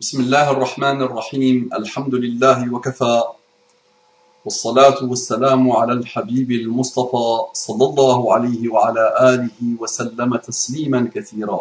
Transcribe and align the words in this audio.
بسم 0.00 0.20
الله 0.20 0.50
الرحمن 0.50 1.02
الرحيم 1.02 1.70
الحمد 1.74 2.14
لله 2.14 2.74
وكفى 2.74 3.22
والصلاة 4.44 4.98
والسلام 5.04 5.72
على 5.72 5.92
الحبيب 5.92 6.50
المصطفى 6.50 7.28
صلى 7.52 7.84
الله 7.84 8.34
عليه 8.34 8.68
وعلى 8.68 9.04
آله 9.32 9.58
وسلم 9.80 10.36
تسليما 10.36 11.10
كثيرا 11.14 11.60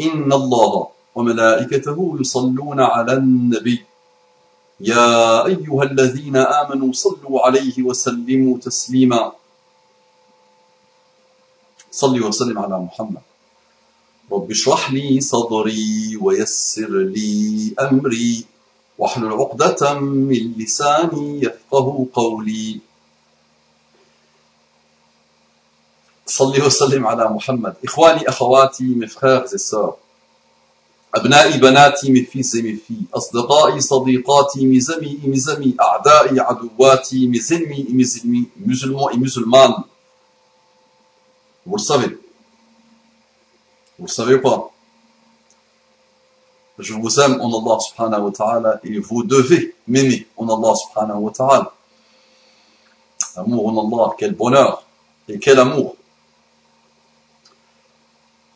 إن 0.00 0.32
الله 0.32 0.86
وملائكته 1.14 2.16
يصلون 2.20 2.80
على 2.80 3.12
النبي 3.12 3.84
يا 4.80 5.46
أيها 5.46 5.82
الذين 5.82 6.36
آمنوا 6.36 6.92
صلوا 6.92 7.46
عليه 7.46 7.82
وسلموا 7.82 8.58
تسليما 8.58 9.32
صلي 11.90 12.20
وسلم 12.20 12.58
على 12.58 12.78
محمد 12.78 13.22
رب 14.34 14.50
اشرح 14.50 14.92
لي 14.92 15.20
صدري 15.20 16.16
ويسر 16.20 16.90
لي 16.90 17.74
أمري 17.80 18.44
واحلل 18.98 19.32
عقدة 19.32 19.94
من 19.98 20.52
لساني 20.58 21.40
يفقه 21.42 22.06
قولي. 22.12 22.80
صلي 26.26 26.66
وسلم 26.66 27.06
على 27.06 27.28
محمد. 27.28 27.74
إخواني 27.84 28.28
أخواتي 28.28 28.84
مفخاغ 28.84 29.46
زسار 29.46 29.96
أبنائي 31.14 31.58
بناتي 31.58 32.12
مفيز 32.12 32.56
في 32.56 32.94
أصدقائي 33.14 33.80
صديقاتي 33.80 34.66
مزمي 34.66 35.18
مزمي 35.24 35.74
أعدائي 35.80 36.40
عدواتي 36.40 37.28
مزلمي 37.28 37.86
مزلمي 37.90 38.44
مزلمو 38.66 39.10
مزلمان 39.14 39.74
مرسبت 41.66 42.23
vous 44.04 44.08
savez 44.08 44.38
pas? 44.38 44.70
Je 46.78 46.92
vous 46.92 47.20
aime 47.20 47.40
en 47.40 47.48
Allah 47.58 47.80
subhanahu 47.80 48.22
wa 48.24 48.32
ta'ala 48.32 48.80
et 48.84 48.98
vous 48.98 49.24
devez 49.24 49.74
m'aimer 49.88 50.26
en 50.36 50.44
Allah 50.46 50.74
subhanahu 50.74 51.20
wa 51.20 51.30
ta'ala. 51.30 51.72
Amour 53.36 53.68
en 53.68 53.88
Allah, 53.88 54.14
quel 54.18 54.34
bonheur 54.34 54.84
et 55.26 55.38
quel 55.38 55.58
amour. 55.58 55.96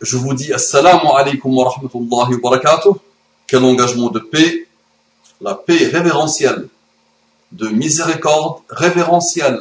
Je 0.02 0.18
vous 0.18 0.34
dis 0.34 0.52
Assalamu 0.52 1.08
alaikum 1.16 1.56
wa 1.56 1.70
rahmatullahi 1.70 2.34
wa 2.34 2.40
barakatuh. 2.42 2.92
Quel 3.46 3.64
engagement 3.64 4.10
de 4.10 4.18
paix, 4.18 4.68
la 5.40 5.55
paix 5.55 5.86
révérentielle, 5.86 6.68
de 7.52 7.68
miséricorde 7.68 8.60
révérentielle, 8.68 9.60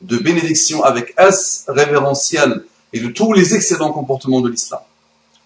de 0.00 0.18
bénédiction 0.18 0.82
avec 0.82 1.14
S 1.16 1.66
révérentielle 1.68 2.64
et 2.92 2.98
de 2.98 3.08
tous 3.08 3.32
les 3.32 3.54
excellents 3.54 3.92
comportements 3.92 4.40
de 4.40 4.48
l'islam. 4.48 4.80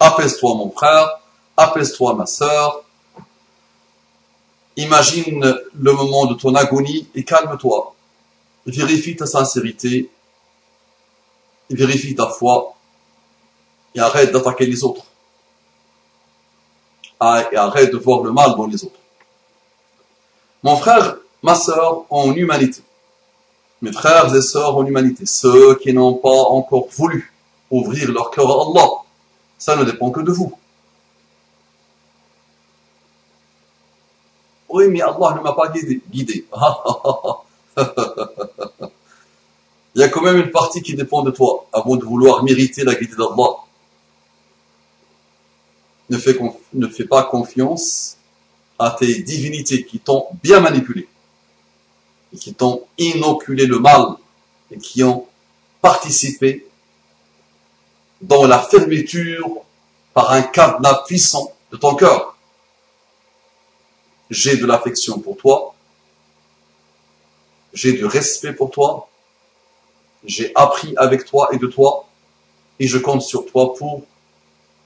Apaise-toi 0.00 0.54
mon 0.54 0.70
frère, 0.70 1.20
apaise-toi 1.56 2.14
ma 2.14 2.26
sœur. 2.26 2.82
Imagine 4.76 5.58
le 5.74 5.92
moment 5.92 6.26
de 6.26 6.34
ton 6.34 6.54
agonie 6.54 7.08
et 7.14 7.24
calme-toi. 7.24 7.94
Vérifie 8.66 9.16
ta 9.16 9.26
sincérité, 9.26 10.10
vérifie 11.70 12.14
ta 12.14 12.28
foi 12.28 12.74
et 13.94 14.00
arrête 14.00 14.32
d'attaquer 14.32 14.66
les 14.66 14.84
autres. 14.84 15.04
Ah, 17.18 17.44
et 17.50 17.56
arrête 17.56 17.92
de 17.92 17.96
voir 17.96 18.22
le 18.22 18.30
mal 18.30 18.54
dans 18.54 18.66
les 18.66 18.84
autres. 18.84 19.00
Mon 20.62 20.76
frère, 20.76 21.16
ma 21.42 21.54
sœur, 21.54 22.04
en 22.10 22.32
humanité. 22.32 22.82
Mes 23.80 23.92
frères 23.92 24.32
et 24.34 24.42
sœurs 24.42 24.76
en 24.76 24.84
humanité, 24.84 25.26
ceux 25.26 25.76
qui 25.76 25.92
n'ont 25.92 26.14
pas 26.14 26.28
encore 26.28 26.88
voulu 26.90 27.32
ouvrir 27.70 28.10
leur 28.12 28.30
cœur 28.30 28.50
à 28.50 28.70
Allah, 28.70 28.90
ça 29.58 29.76
ne 29.76 29.84
dépend 29.84 30.10
que 30.10 30.20
de 30.20 30.32
vous. 30.32 30.56
Oui, 34.68 34.86
mais 34.88 35.00
Allah 35.00 35.34
ne 35.36 35.40
m'a 35.40 35.52
pas 35.52 35.68
guidé. 35.68 36.02
Il 39.94 40.00
y 40.00 40.04
a 40.04 40.08
quand 40.08 40.22
même 40.22 40.36
une 40.36 40.50
partie 40.50 40.82
qui 40.82 40.94
dépend 40.94 41.22
de 41.22 41.30
toi, 41.32 41.66
avant 41.72 41.96
de 41.96 42.04
vouloir 42.04 42.44
mériter 42.44 42.84
la 42.84 42.94
guidée 42.94 43.16
d'Allah. 43.16 43.56
Ne 46.10 46.18
fais, 46.18 46.38
ne 46.74 46.86
fais 46.86 47.04
pas 47.04 47.24
confiance 47.24 48.16
à 48.78 48.90
tes 48.92 49.22
divinités 49.22 49.84
qui 49.84 49.98
t'ont 49.98 50.26
bien 50.42 50.60
manipulé, 50.60 51.08
et 52.32 52.36
qui 52.36 52.54
t'ont 52.54 52.84
inoculé 52.96 53.66
le 53.66 53.80
mal, 53.80 54.14
et 54.70 54.78
qui 54.78 55.02
ont 55.02 55.26
participé 55.80 56.67
dans 58.20 58.46
la 58.46 58.58
fermeture 58.58 59.62
par 60.14 60.32
un 60.32 60.42
cadenas 60.42 61.02
puissant 61.06 61.52
de 61.70 61.76
ton 61.76 61.94
cœur. 61.94 62.36
J'ai 64.30 64.56
de 64.56 64.66
l'affection 64.66 65.20
pour 65.20 65.36
toi, 65.36 65.74
j'ai 67.72 67.92
du 67.92 68.04
respect 68.04 68.52
pour 68.52 68.70
toi, 68.70 69.08
j'ai 70.24 70.52
appris 70.54 70.94
avec 70.96 71.24
toi 71.24 71.48
et 71.52 71.58
de 71.58 71.66
toi, 71.66 72.06
et 72.78 72.86
je 72.86 72.98
compte 72.98 73.22
sur 73.22 73.46
toi 73.46 73.74
pour 73.74 74.02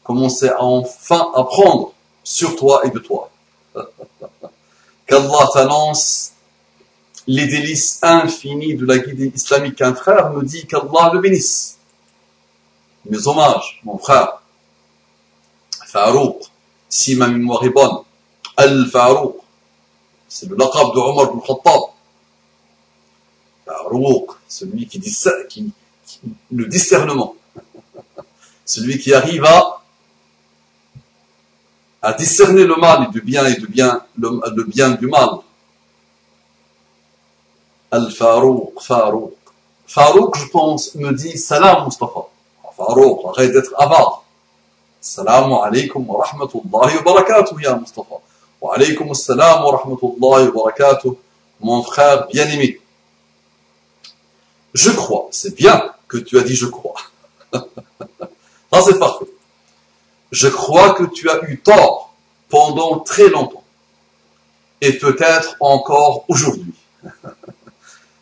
commencer 0.04 0.49
à 0.49 0.62
enfin 0.62 1.31
apprendre 1.34 1.93
sur 2.22 2.54
toi 2.56 2.82
et 2.84 2.91
de 2.91 2.99
toi. 2.99 3.31
Qu'Allah 5.06 5.49
t'annonce 5.53 6.32
les 7.26 7.47
délices 7.47 7.99
infinis 8.03 8.75
de 8.75 8.87
la 8.87 8.99
guidée 8.99 9.32
islamique. 9.34 9.81
Un 9.81 9.94
frère 9.94 10.31
me 10.31 10.43
dit 10.43 10.66
qu'Allah 10.66 11.10
le 11.12 11.20
bénisse 11.20 11.78
mes 13.04 13.26
hommages, 13.26 13.80
mon 13.84 13.98
frère. 13.98 14.40
Farouk, 15.86 16.42
si 16.88 17.16
ma 17.16 17.26
mémoire 17.26 17.64
est 17.64 17.70
bonne. 17.70 17.98
Al-Farouk, 18.56 19.36
c'est 20.28 20.48
le 20.48 20.56
laqab 20.56 20.94
de 20.94 20.98
Omar 20.98 21.30
ibn 21.30 21.40
Khattab. 21.40 21.80
Farouk, 23.66 24.30
celui 24.48 24.86
qui 24.86 24.98
dit 24.98 25.14
qui, 25.48 25.72
qui, 26.06 26.20
le 26.50 26.66
discernement. 26.66 27.34
celui 28.64 28.98
qui 28.98 29.12
arrive 29.12 29.44
à, 29.44 29.78
discerner 32.14 32.64
le 32.64 32.76
mal 32.76 33.04
et 33.08 33.12
du 33.12 33.20
bien 33.20 33.46
et 33.46 33.56
du 33.56 33.66
bien, 33.66 34.04
le, 34.19 34.40
le 34.56 34.64
bien 34.64 34.90
du 34.92 35.06
mal. 35.06 35.28
Al-Farouk, 37.90 38.80
Farouk. 38.80 39.36
Farouk, 39.86 40.38
je 40.38 40.48
pense, 40.48 40.94
me 40.94 41.12
dit 41.12 41.36
Salam 41.36 41.84
Mustafa. 41.84 42.31
فاروق 42.81 43.29
arrête 43.29 43.51
d'être 43.51 43.73
avare. 43.77 44.23
Salam 45.01 45.51
alaikum 45.51 46.05
wa 46.07 46.25
rahmatullahi 46.25 46.97
wa 46.97 47.01
barakatuh, 47.03 47.59
ya 47.61 47.75
Mustafa. 47.75 48.15
Wa 48.61 48.75
alaikum 48.75 49.11
assalam 49.11 49.63
wa 49.63 49.77
rahmatullahi 49.77 50.47
wa 50.47 50.63
barakatuh, 50.63 51.15
mon 51.61 51.83
frère 51.83 52.27
bien-aimé. 52.27 52.79
Je 54.73 54.91
crois, 54.91 55.27
c'est 55.31 55.55
bien 55.55 55.93
que 56.07 56.17
tu 56.17 56.38
as 56.39 56.43
dit 56.43 56.55
je 56.55 56.67
crois. 56.67 56.95
Ça 57.53 58.81
c'est 58.85 58.99
parfait. 58.99 59.25
Je 60.31 60.47
crois 60.47 60.93
que 60.93 61.05
tu 61.05 61.29
as 61.29 61.39
eu 61.49 61.59
tort 61.59 62.13
pendant 62.49 62.99
très 62.99 63.29
longtemps. 63.29 63.63
Et 64.81 64.93
peut-être 64.93 65.55
encore 65.59 66.25
aujourd'hui. 66.27 66.73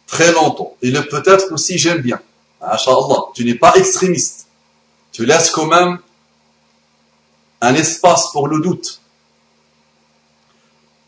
très 0.07 0.31
longtemps. 0.31 0.75
Et 0.81 0.91
le 0.91 1.01
peut-être 1.07 1.51
aussi 1.51 1.77
j'aime 1.77 2.01
bien. 2.01 2.19
Inch'Allah, 2.61 3.25
tu 3.33 3.43
n'es 3.45 3.55
pas 3.55 3.75
extrémiste. 3.75 4.47
Tu 5.12 5.26
laisses 5.26 5.50
quand 5.50 5.66
même 5.66 5.98
un 7.60 7.75
espace 7.75 8.31
pour 8.32 8.48
le 8.48 8.60
doute. 8.60 9.00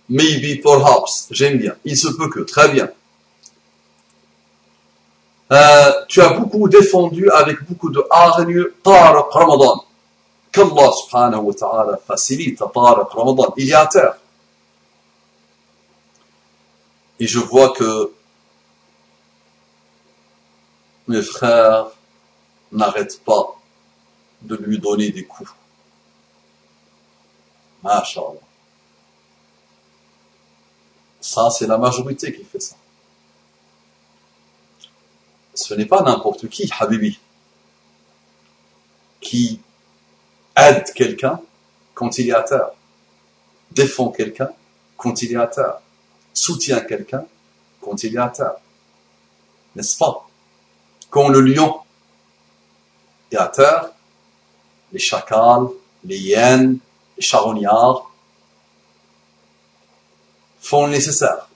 Maybe, 0.09 0.61
perhaps, 0.63 1.29
j'aime 1.31 1.59
bien. 1.59 1.77
Il 1.85 1.97
se 1.97 2.09
peut 2.09 2.29
que, 2.29 2.41
très 2.41 2.69
bien. 2.69 2.91
Euh, 5.53 5.93
tu 6.09 6.21
as 6.21 6.31
beaucoup 6.31 6.69
défendu 6.69 7.31
avec 7.31 7.63
beaucoup 7.65 7.91
de 7.91 8.05
hargne 8.11 8.65
Tariq 8.83 9.31
Ramadan. 9.31 9.85
Qu'Allah 10.51 10.91
subhanahu 10.93 11.43
wa 11.43 11.55
ta'ala 11.55 11.97
facilite 12.07 12.59
Tariq 12.59 13.09
Ramadan. 13.11 13.55
Il 13.57 13.71
est 13.71 13.75
à 13.75 13.87
terre. 13.87 14.17
Et 17.21 17.27
je 17.27 17.39
vois 17.39 17.71
que 17.71 18.13
mes 21.09 21.23
frères 21.23 21.87
n'arrêtent 22.73 23.23
pas 23.25 23.62
de 24.45 24.57
lui 24.57 24.79
donner 24.79 25.11
des 25.11 25.25
coups. 25.25 25.51
Masha'Allah. 27.83 28.41
Ça, 31.21 31.51
c'est 31.51 31.67
la 31.67 31.79
majorité 31.79 32.33
qui 32.33 32.45
fait 32.45 32.61
ça. 32.61 32.77
Ce 35.55 35.75
n'est 35.75 35.87
pas 35.87 36.03
n'importe 36.03 36.49
qui, 36.49 36.71
Habibi, 36.79 37.19
qui 39.21 39.61
aide 40.57 40.93
quelqu'un 40.95 41.41
quand 41.95 42.19
il 42.19 42.29
est 42.29 42.35
à 42.35 42.43
terre, 42.43 42.71
défend 43.71 44.11
quelqu'un 44.11 44.51
quand 44.97 45.23
il 45.23 45.33
est 45.33 45.37
à 45.37 45.47
terre, 45.47 45.79
soutient 46.35 46.81
quelqu'un 46.81 47.25
quand 47.81 48.03
il 48.03 48.15
est 48.15 48.19
à 48.19 48.29
terre. 48.29 48.57
N'est-ce 49.77 49.97
pas? 49.97 50.29
Quand 51.11 51.29
le 51.29 51.41
lion 51.41 51.81
est 53.31 53.37
à 53.37 53.47
terre, 53.47 53.92
les 54.93 54.99
chacals, 54.99 55.69
les 56.05 56.19
hyènes, 56.19 56.79
les 57.17 57.23
charognards 57.23 58.11
font 60.61 60.87
le 60.87 60.93
nécessaire. 60.93 61.49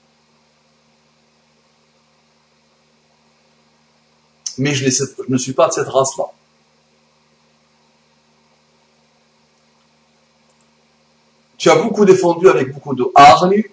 Mais 4.58 4.74
je, 4.74 4.84
ne 5.28 5.38
suis 5.38 5.52
pas 5.52 5.68
de 5.68 5.72
cette 5.72 5.88
race-là. 5.88 6.24
Tu 11.58 11.70
as 11.70 11.76
beaucoup 11.76 12.04
défendu 12.04 12.48
avec 12.48 12.72
beaucoup 12.72 12.94
de 12.94 13.04
hargne 13.14 13.64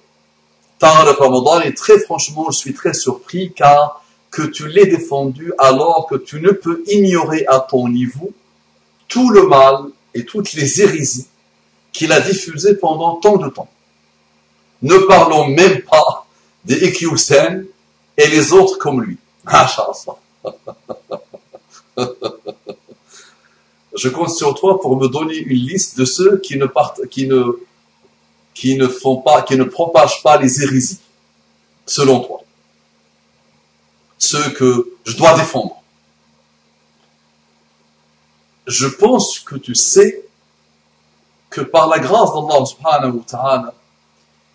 Tariq 0.79 1.17
Ramadan 1.17 1.61
et 1.61 1.73
très 1.73 1.99
franchement, 1.99 2.51
je 2.51 2.57
suis 2.57 2.73
très 2.73 2.93
surpris 2.93 3.53
car 3.53 4.03
que 4.31 4.41
tu 4.41 4.67
l'aies 4.67 4.87
défendu 4.87 5.53
alors 5.57 6.07
que 6.09 6.15
tu 6.15 6.41
ne 6.41 6.51
peux 6.51 6.83
ignorer 6.87 7.45
à 7.47 7.59
ton 7.59 7.87
niveau 7.87 8.33
tout 9.07 9.29
le 9.29 9.47
mal 9.47 9.85
et 10.13 10.25
toutes 10.25 10.53
les 10.53 10.81
hérésies 10.81 11.27
qu'il 11.91 12.11
a 12.11 12.19
diffusées 12.19 12.75
pendant 12.75 13.15
tant 13.17 13.37
de 13.37 13.49
temps. 13.49 13.69
Ne 14.81 14.97
parlons 15.07 15.47
même 15.47 15.81
pas 15.81 16.27
des 16.65 16.87
Iqiyusen 16.87 17.65
et 18.17 18.27
les 18.27 18.53
autres 18.53 18.77
comme 18.77 19.01
lui. 19.01 19.17
Je 23.95 24.09
compte 24.09 24.31
sur 24.31 24.55
toi 24.55 24.81
pour 24.81 24.97
me 24.97 25.07
donner 25.07 25.35
une 25.35 25.57
liste 25.57 25.97
de 25.97 26.05
ceux 26.05 26.39
qui 26.39 26.57
ne, 26.57 26.65
partent, 26.65 27.07
qui 27.07 27.27
ne, 27.27 27.59
qui 28.53 28.75
ne 28.75 28.87
font 28.87 29.17
pas, 29.17 29.43
qui 29.43 29.55
ne 29.55 29.63
propagent 29.63 30.23
pas 30.23 30.37
les 30.37 30.63
hérésies, 30.63 30.99
selon 31.85 32.21
toi. 32.21 32.39
Ceux 34.17 34.49
que 34.51 34.93
je 35.05 35.15
dois 35.15 35.35
défendre 35.35 35.82
je 38.67 38.87
pense 38.87 39.39
que 39.39 39.55
tu 39.55 39.75
sais 39.75 40.25
que 41.49 41.61
par 41.61 41.87
la 41.87 41.99
grâce 41.99 42.29
d'Allah 42.33 42.65
subhanahu 42.65 43.17
wa 43.17 43.23
ta'ala, 43.27 43.73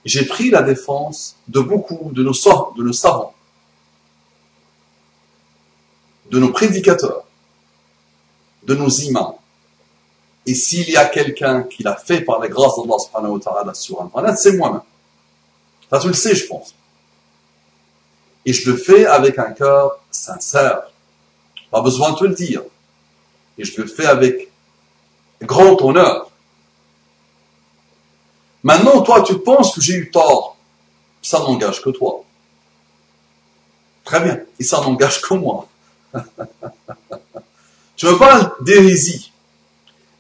j'ai 0.05 0.25
pris 0.25 0.51
la 0.51 0.63
défense 0.63 1.37
de 1.47 1.61
beaucoup 1.61 2.11
de 2.13 2.23
nos, 2.23 2.33
de 2.33 2.83
nos 2.83 2.93
savants, 2.93 3.35
de 6.31 6.39
nos 6.39 6.51
prédicateurs, 6.51 7.25
de 8.65 8.75
nos 8.75 8.89
imams. 8.89 9.35
Et 10.47 10.55
s'il 10.55 10.89
y 10.89 10.97
a 10.97 11.05
quelqu'un 11.05 11.63
qui 11.65 11.83
l'a 11.83 11.95
fait 11.95 12.23
par 12.23 12.39
la 12.39 12.49
grâce 12.49 12.77
d'Allah 12.77 12.99
subhanahu 12.99 13.33
wa 13.33 13.41
ta'ala 13.41 13.75
sur 13.75 14.01
Internet, 14.01 14.39
c'est 14.39 14.57
moi-même. 14.57 14.81
Ça, 15.91 15.99
tu 15.99 16.09
le 16.09 16.15
sais, 16.15 16.35
je 16.35 16.47
pense. 16.47 16.75
Et 18.47 18.53
je 18.53 18.71
le 18.71 18.77
fais 18.77 19.05
avec 19.05 19.39
un 19.39 19.53
cœur 19.53 19.99
sincère. 20.11 20.85
Pas 21.71 21.83
besoin 21.83 22.13
de 22.13 22.17
te 22.17 22.25
le 22.25 22.35
dire 22.35 22.63
et 23.59 23.65
je 23.65 23.81
le 23.81 23.89
fais 23.89 24.07
avec 24.07 24.49
grand 25.43 25.81
honneur. 25.83 26.31
Maintenant, 28.63 29.03
toi, 29.03 29.23
tu 29.23 29.39
penses 29.39 29.75
que 29.75 29.81
j'ai 29.81 29.95
eu 29.95 30.11
tort. 30.11 30.57
Ça 31.21 31.41
n'engage 31.41 31.83
que 31.83 31.91
toi. 31.91 32.25
Très 34.05 34.21
bien. 34.21 34.41
Et 34.59 34.65
ça 34.65 34.81
n'engage 34.81 35.21
que 35.21 35.35
moi. 35.35 35.69
tu 37.97 38.07
me 38.07 38.17
parles 38.17 38.53
d'hérésie. 38.61 39.33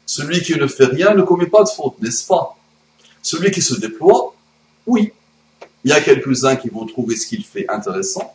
Celui 0.05 0.43
qui 0.43 0.57
ne 0.57 0.67
fait 0.67 0.87
rien 0.87 1.15
ne 1.15 1.23
commet 1.23 1.47
pas 1.47 1.63
de 1.63 1.69
faute, 1.69 2.01
n'est-ce 2.01 2.27
pas? 2.27 2.57
Celui 3.23 3.51
qui 3.51 3.63
se 3.63 3.79
déploie, 3.79 4.35
oui. 4.87 5.13
Il 5.85 5.91
y 5.91 5.95
a 5.95 6.01
quelques-uns 6.01 6.57
qui 6.57 6.69
vont 6.69 6.87
trouver 6.87 7.17
ce 7.17 7.27
qu'il 7.27 7.45
fait 7.45 7.69
intéressant. 7.69 8.35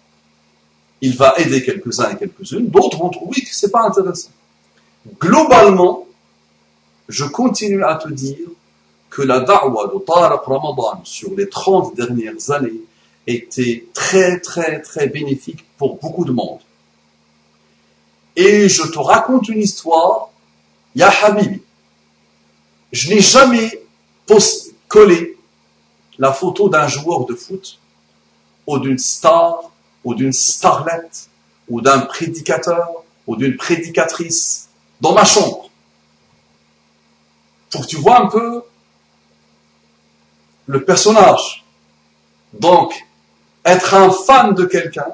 Il 1.02 1.18
va 1.18 1.34
aider 1.38 1.64
quelques-uns 1.64 2.12
et 2.12 2.18
quelques-unes. 2.18 2.70
D'autres 2.70 2.98
vont 2.98 3.10
trouver 3.10 3.42
que 3.42 3.54
c'est 3.54 3.72
pas 3.72 3.82
intéressant 3.82 4.30
globalement, 5.20 6.06
je 7.10 7.26
continue 7.26 7.84
à 7.84 7.96
te 7.96 8.10
dire 8.10 8.48
que 9.10 9.22
la 9.22 9.42
da'wah 9.42 9.88
de 9.88 10.00
Tariq 10.00 10.42
Ramadan 10.46 11.02
sur 11.04 11.32
les 11.36 11.50
30 11.50 11.96
dernières 11.96 12.52
années 12.52 12.82
était 13.28 13.86
très 13.94 14.40
très 14.40 14.82
très 14.82 15.08
bénéfique 15.08 15.66
pour 15.78 15.98
beaucoup 15.98 16.26
de 16.26 16.32
monde. 16.32 16.60
Et 18.36 18.68
je 18.68 18.84
te 18.84 18.98
raconte 18.98 19.48
une 19.50 19.62
histoire, 19.62 20.30
Ya 20.96 21.10
Habibi. 21.10 21.62
Je 22.92 23.10
n'ai 23.10 23.22
jamais 23.22 23.84
collé 24.88 25.38
la 26.18 26.32
photo 26.32 26.70
d'un 26.70 26.88
joueur 26.88 27.26
de 27.26 27.36
foot 27.36 27.80
ou 28.68 28.80
d'une 28.80 28.98
star 28.98 29.72
ou 30.04 30.14
d'une 30.14 30.34
starlette 30.34 31.30
ou 31.70 31.82
d'un 31.82 32.00
prédicateur 32.00 33.04
ou 33.28 33.36
d'une 33.36 33.56
prédicatrice 33.56 34.70
dans 35.04 35.14
ma 35.14 35.26
chambre. 35.26 35.70
Pour 37.70 37.82
que 37.82 37.88
tu 37.88 37.98
vois 37.98 38.22
un 38.22 38.28
peu 38.28 38.64
le 40.66 40.86
personnage. 40.86 41.66
Donc, 42.54 42.94
être 43.66 43.94
un 43.94 44.10
fan 44.10 44.54
de 44.54 44.64
quelqu'un, 44.64 45.12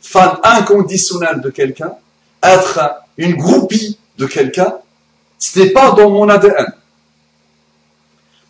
fan 0.00 0.38
inconditionnel 0.42 1.42
de 1.42 1.50
quelqu'un, 1.50 1.92
être 2.42 2.80
une 3.18 3.36
groupie 3.36 3.98
de 4.16 4.24
quelqu'un, 4.26 4.72
ce 5.38 5.58
n'est 5.58 5.70
pas 5.70 5.90
dans 5.90 6.08
mon 6.08 6.26
ADN. 6.30 6.72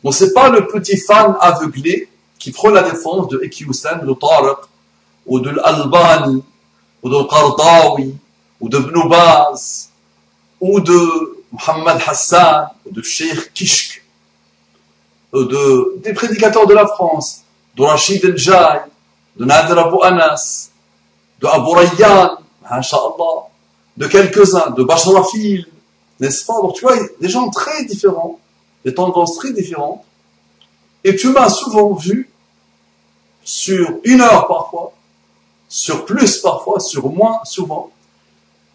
Donc, 0.05 0.15
c'est 0.15 0.33
pas 0.33 0.51
le 0.51 0.69
petit 0.69 0.99
fan 0.99 1.35
aveuglé 1.41 2.09
qui 2.39 2.53
prend 2.53 2.69
la 2.69 2.83
défense 2.83 3.27
de 3.29 3.41
Ekiusen, 3.43 4.07
de 4.07 4.15
Tariq, 4.15 4.59
ou 5.27 5.41
de 5.41 5.51
l'Albani, 5.51 6.45
ou 7.03 7.09
de 7.09 7.23
Qardawi, 7.29 8.15
ou 8.61 8.69
de 8.69 8.79
Bnoubaz, 8.79 9.91
ou 10.65 10.81
de 10.81 11.45
Mohamed 11.53 12.01
Hassan, 12.07 12.71
de 12.91 13.03
Sheikh 13.03 13.53
Kishk, 13.53 14.03
de, 15.35 16.01
des 16.03 16.15
prédicateurs 16.15 16.67
de 16.67 16.73
la 16.73 16.87
France, 16.87 17.43
de 17.77 17.83
Rachid 17.83 18.25
El 18.25 18.39
Jai, 18.39 18.81
de 19.37 19.45
Nader 19.45 19.79
Abu 19.79 19.99
Anas, 20.03 20.71
de 21.41 21.47
Abu 21.47 21.71
Rayyan, 21.75 22.39
de 23.99 24.07
quelques-uns, 24.07 24.71
de 24.71 24.83
Basharafil, 24.85 25.67
n'est-ce 26.19 26.47
pas? 26.47 26.59
Donc 26.63 26.77
tu 26.77 26.81
vois, 26.81 26.97
des 27.21 27.29
gens 27.29 27.51
très 27.51 27.85
différents, 27.85 28.41
des 28.87 28.95
tendances 28.95 29.37
très 29.37 29.53
différentes, 29.53 30.03
et 31.05 31.15
tu 31.15 31.29
m'as 31.29 31.51
souvent 31.51 31.93
vu 31.93 32.31
sur 33.45 33.99
une 34.05 34.23
heure 34.23 34.47
parfois, 34.47 34.95
sur 35.69 36.07
plus 36.07 36.39
parfois, 36.39 36.81
sur 36.81 37.11
moins 37.11 37.41
souvent, 37.45 37.91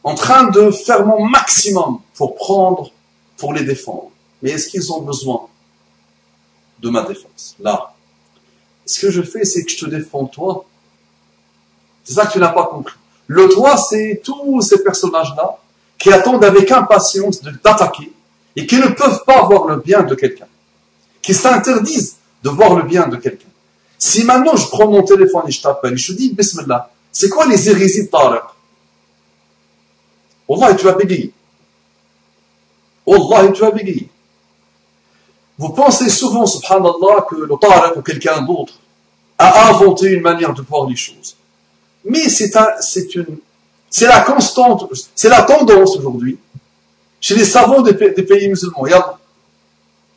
en 0.03 0.15
train 0.15 0.49
de 0.49 0.71
faire 0.71 1.05
mon 1.05 1.25
maximum 1.25 1.99
pour 2.13 2.35
prendre, 2.35 2.91
pour 3.37 3.53
les 3.53 3.63
défendre. 3.63 4.11
Mais 4.41 4.51
est-ce 4.51 4.69
qu'ils 4.69 4.91
ont 4.91 5.01
besoin 5.01 5.47
de 6.79 6.89
ma 6.89 7.03
défense? 7.03 7.55
Là. 7.59 7.93
Ce 8.85 8.99
que 9.01 9.11
je 9.11 9.21
fais, 9.21 9.45
c'est 9.45 9.63
que 9.63 9.71
je 9.71 9.77
te 9.77 9.85
défends 9.85 10.25
toi. 10.25 10.65
C'est 12.03 12.13
ça 12.13 12.25
que 12.25 12.33
tu 12.33 12.39
n'as 12.39 12.49
pas 12.49 12.65
compris. 12.65 12.95
Le 13.27 13.47
toi, 13.49 13.77
c'est 13.77 14.21
tous 14.23 14.61
ces 14.61 14.83
personnages-là 14.83 15.57
qui 15.97 16.11
attendent 16.11 16.43
avec 16.43 16.71
impatience 16.71 17.41
d'attaquer 17.41 18.11
et 18.55 18.65
qui 18.65 18.77
ne 18.77 18.87
peuvent 18.87 19.23
pas 19.25 19.43
voir 19.43 19.65
le 19.65 19.77
bien 19.77 20.01
de 20.01 20.15
quelqu'un. 20.15 20.47
Qui 21.21 21.33
s'interdisent 21.33 22.15
de 22.41 22.49
voir 22.49 22.75
le 22.75 22.83
bien 22.83 23.07
de 23.07 23.17
quelqu'un. 23.17 23.45
Si 23.97 24.23
maintenant 24.23 24.55
je 24.55 24.67
prends 24.67 24.89
mon 24.89 25.03
téléphone 25.03 25.43
et 25.47 25.51
je 25.51 25.61
t'appelle 25.61 25.97
je 25.97 26.13
te 26.13 26.17
dis, 26.17 26.33
Bismillah, 26.33 26.89
c'est 27.11 27.29
quoi 27.29 27.45
les 27.45 27.69
hérésies 27.69 28.05
de 28.05 28.09
Wallah, 30.49 30.73
tu 30.73 30.85
vas 30.85 30.93
bégayer. 30.93 31.31
Wallah, 33.05 33.51
tu 33.51 33.61
vas 33.61 33.71
bégayer. 33.71 34.09
Vous 35.59 35.69
pensez 35.69 36.09
souvent, 36.09 36.45
subhanallah, 36.45 37.25
que 37.29 37.35
le 37.35 37.55
Tariq 37.59 37.97
ou 37.97 38.01
quelqu'un 38.01 38.41
d'autre 38.41 38.73
a 39.37 39.69
inventé 39.69 40.07
une 40.07 40.21
manière 40.21 40.53
de 40.53 40.61
voir 40.63 40.89
les 40.89 40.95
choses. 40.95 41.35
Mais 42.03 42.27
c'est 42.29 42.55
un, 42.55 42.67
la 44.01 44.21
constante, 44.21 44.91
c'est 45.15 45.29
la 45.29 45.43
tendance 45.43 45.97
aujourd'hui 45.97 46.39
chez 47.21 47.35
les 47.35 47.45
savants 47.45 47.81
des, 47.81 47.93
pays 47.93 48.47
musulmans. 48.47 48.85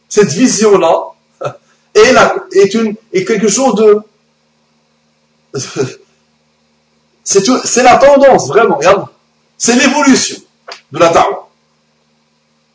Cette 0.08 0.28
vision-là 0.28 1.08
est, 1.94 2.68
est 3.12 3.24
quelque 3.24 3.48
chose 3.48 3.74
de, 3.74 4.02
c'est 7.24 7.82
la 7.82 7.96
tendance, 7.96 8.48
vraiment, 8.48 8.76
regarde. 8.76 9.06
C'est 9.64 9.76
l'évolution 9.76 10.38
de 10.90 10.98
la 10.98 11.10
da'wah. 11.10 11.46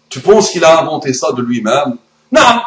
Tu 0.07 0.21
penses 0.21 0.51
qu'il 0.51 0.63
a 0.63 0.79
inventé 0.79 1.11
ça 1.11 1.33
de 1.33 1.41
lui-même? 1.41 1.97
Non, 2.31 2.61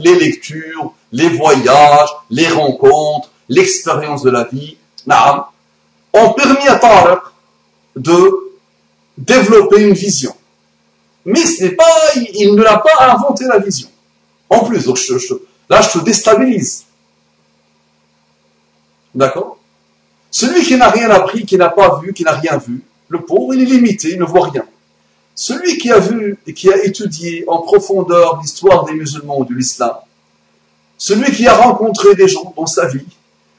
les 0.00 0.18
lectures, 0.18 0.92
les 1.12 1.28
voyages, 1.28 2.08
les 2.28 2.48
rencontres, 2.48 3.30
l'expérience 3.48 4.24
de 4.24 4.30
la 4.30 4.42
vie, 4.42 4.76
non, 5.06 5.44
ont 6.12 6.32
permis 6.32 6.66
à 6.66 6.74
Tariq 6.74 7.20
de 7.94 8.32
développer 9.16 9.82
une 9.82 9.94
vision. 9.94 10.34
Mais 11.24 11.46
ce 11.46 11.62
n'est 11.62 11.76
pas, 11.76 11.84
il 12.34 12.56
ne 12.56 12.62
l'a 12.64 12.78
pas 12.78 13.12
inventé 13.12 13.44
la 13.44 13.58
vision. 13.58 13.88
En 14.50 14.64
plus, 14.64 14.84
là, 14.88 15.80
je 15.80 15.98
te 15.98 16.04
déstabilise. 16.04 16.86
D'accord? 19.14 19.58
Celui 20.32 20.64
qui 20.64 20.76
n'a 20.76 20.88
rien 20.88 21.10
appris, 21.10 21.46
qui 21.46 21.56
n'a 21.56 21.68
pas 21.68 22.00
vu, 22.00 22.12
qui 22.12 22.24
n'a 22.24 22.32
rien 22.32 22.56
vu, 22.56 22.82
le 23.12 23.20
pauvre, 23.20 23.54
il 23.54 23.60
est 23.60 23.66
limité, 23.66 24.12
il 24.12 24.18
ne 24.18 24.24
voit 24.24 24.48
rien. 24.48 24.64
Celui 25.34 25.76
qui 25.76 25.90
a 25.90 25.98
vu 25.98 26.38
et 26.46 26.54
qui 26.54 26.72
a 26.72 26.82
étudié 26.82 27.44
en 27.46 27.60
profondeur 27.60 28.40
l'histoire 28.40 28.86
des 28.86 28.94
musulmans 28.94 29.38
ou 29.40 29.44
de 29.44 29.54
l'islam, 29.54 29.96
celui 30.96 31.30
qui 31.30 31.46
a 31.46 31.54
rencontré 31.54 32.14
des 32.14 32.26
gens 32.26 32.54
dans 32.56 32.66
sa 32.66 32.86
vie, 32.88 33.04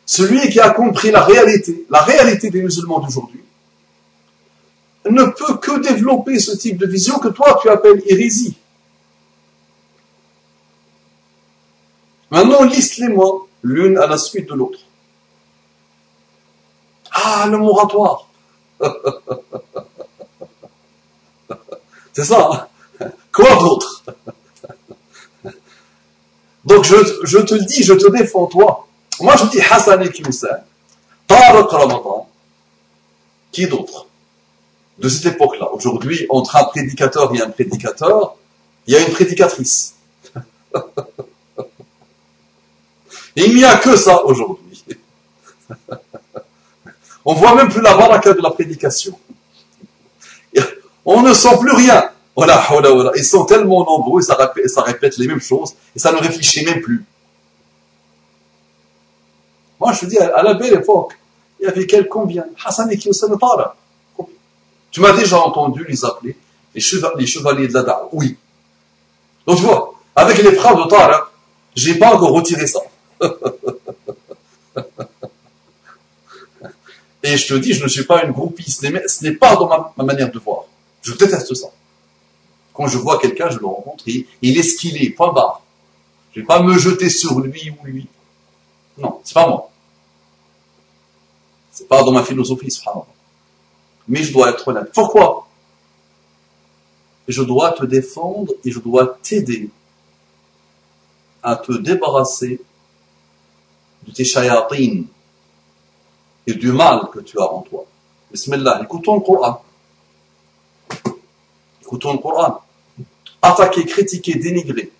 celui 0.07 0.49
qui 0.49 0.59
a 0.59 0.71
compris 0.71 1.11
la 1.11 1.21
réalité, 1.21 1.85
la 1.89 2.01
réalité 2.01 2.49
des 2.49 2.63
musulmans 2.63 2.99
d'aujourd'hui, 2.99 3.43
ne 5.07 5.23
peut 5.25 5.57
que 5.57 5.79
développer 5.81 6.39
ce 6.39 6.55
type 6.57 6.77
de 6.77 6.87
vision 6.87 7.19
que 7.19 7.27
toi 7.27 7.59
tu 7.61 7.69
appelles 7.69 8.01
hérésie. 8.07 8.57
Maintenant, 12.31 12.63
liste-les-moi, 12.63 13.47
l'une 13.61 13.99
à 13.99 14.07
la 14.07 14.17
suite 14.17 14.49
de 14.49 14.55
l'autre. 14.55 14.79
Ah, 17.11 17.47
le 17.51 17.59
moratoire. 17.59 18.32
C'est 22.13 22.25
ça. 22.25 22.69
Quoi 23.31 23.55
d'autre? 23.55 24.03
Donc 26.65 26.85
je, 26.85 26.95
je, 27.23 27.39
te 27.39 27.55
le 27.55 27.65
dis, 27.65 27.83
je 27.83 27.93
te 27.93 28.09
défends 28.11 28.45
toi. 28.45 28.87
Moi 29.19 29.35
je 29.37 29.45
dis 29.45 29.59
Hassan 29.61 30.01
el 30.01 30.11
Tariq 31.27 31.69
Ramadan. 31.69 32.29
Qui 33.51 33.67
d'autre? 33.67 34.07
De 34.99 35.09
cette 35.09 35.33
époque-là. 35.33 35.71
Aujourd'hui, 35.73 36.25
entre 36.29 36.55
un 36.55 36.63
prédicateur 36.65 37.33
et 37.35 37.41
un 37.41 37.49
prédicateur, 37.49 38.35
il 38.87 38.93
y 38.93 38.97
a 38.97 38.99
une 38.99 39.11
prédicatrice. 39.11 39.95
il 43.35 43.55
n'y 43.55 43.63
a 43.63 43.77
que 43.77 43.95
ça 43.95 44.23
aujourd'hui. 44.25 44.62
On 47.25 47.33
voit 47.33 47.55
même 47.55 47.69
plus 47.69 47.81
la 47.81 47.95
baraka 47.95 48.33
de 48.33 48.41
la 48.41 48.51
prédication. 48.51 49.17
On 51.05 51.21
ne 51.21 51.33
sent 51.33 51.57
plus 51.59 51.73
rien. 51.73 52.09
Ils 53.15 53.23
sont 53.23 53.45
tellement 53.45 53.85
nombreux, 53.85 54.21
ça 54.21 54.35
répète, 54.35 55.17
les 55.17 55.27
mêmes 55.27 55.41
choses, 55.41 55.75
et 55.95 55.99
ça 55.99 56.11
ne 56.11 56.17
réfléchit 56.17 56.65
même 56.65 56.81
plus. 56.81 57.05
Moi, 59.79 59.93
je 59.93 60.05
dis, 60.05 60.17
à 60.17 60.41
la 60.41 60.53
belle 60.53 60.73
époque, 60.73 61.17
il 61.59 61.65
y 61.65 61.67
avait 61.67 61.85
quel 61.85 62.07
combien 62.07 62.45
Hassan 62.65 62.91
et 62.91 62.97
Kiyosam 62.97 63.37
Tu 64.89 65.01
m'as 65.01 65.11
déjà 65.11 65.39
entendu 65.39 65.85
les 65.87 66.03
appeler 66.05 66.37
les, 66.73 66.81
chevaliers 66.81 67.67
de 67.67 67.73
la 67.73 67.83
dame. 67.83 68.07
Oui. 68.11 68.37
Donc, 69.45 69.57
tu 69.57 69.63
vois, 69.63 69.93
avec 70.15 70.37
les 70.37 70.53
phrases 70.53 70.77
de 70.77 70.89
Tara, 70.89 71.29
j'ai 71.75 71.95
pas 71.95 72.15
encore 72.15 72.31
retiré 72.31 72.65
ça. 72.65 72.79
Et 77.23 77.37
je 77.37 77.47
te 77.47 77.53
dis, 77.53 77.73
je 77.73 77.83
ne 77.83 77.87
suis 77.87 78.03
pas 78.03 78.23
une 78.25 78.31
groupie, 78.31 78.69
ce 78.69 79.23
n'est 79.23 79.35
pas 79.35 79.55
dans 79.55 79.93
ma 79.95 80.03
manière 80.03 80.29
de 80.29 80.39
voir. 80.39 80.65
Je 81.01 81.13
déteste 81.13 81.53
ça. 81.55 81.67
Quand 82.73 82.87
je 82.87 82.97
vois 82.97 83.19
quelqu'un, 83.19 83.49
je 83.49 83.59
le 83.59 83.65
rencontre, 83.65 84.03
il, 84.07 84.57
est 84.57 84.63
ce 84.63 84.77
qu'il 84.77 85.01
est, 85.01 85.11
point 85.11 85.31
barre. 85.31 85.61
Je 86.33 86.39
ne 86.39 86.43
vais 86.43 86.47
pas 86.47 86.61
me 86.61 86.77
jeter 86.77 87.09
sur 87.09 87.39
lui 87.39 87.69
ou 87.69 87.85
lui. 87.85 88.07
Non, 88.97 89.21
c'est 89.23 89.33
pas 89.33 89.47
moi. 89.47 89.69
C'est 91.71 91.87
pas 91.87 92.03
dans 92.03 92.11
ma 92.11 92.23
philosophie, 92.23 92.69
subhanallah. 92.69 93.05
Mais 94.07 94.23
je 94.23 94.33
dois 94.33 94.49
être 94.49 94.67
honnête. 94.67 94.91
Pourquoi? 94.93 95.47
Je 97.27 97.41
dois 97.41 97.71
te 97.71 97.85
défendre 97.85 98.53
et 98.65 98.71
je 98.71 98.79
dois 98.79 99.17
t'aider 99.21 99.69
à 101.41 101.55
te 101.55 101.71
débarrasser 101.71 102.59
de 104.05 104.11
tes 104.11 104.25
shayatines 104.25 105.07
et 106.47 106.53
du 106.53 106.71
mal 106.71 107.09
que 107.11 107.19
tu 107.19 107.39
as 107.39 107.51
en 107.51 107.61
toi. 107.61 107.85
Bismillah, 108.31 108.81
écoutons 108.83 109.15
le 109.15 109.21
Coran. 109.21 109.63
Écoutons 111.81 112.13
le 112.13 112.19
Coran. 112.19 112.61
Attaquer, 113.41 113.85
critiquer, 113.85 114.35
dénigrer, 114.35 114.91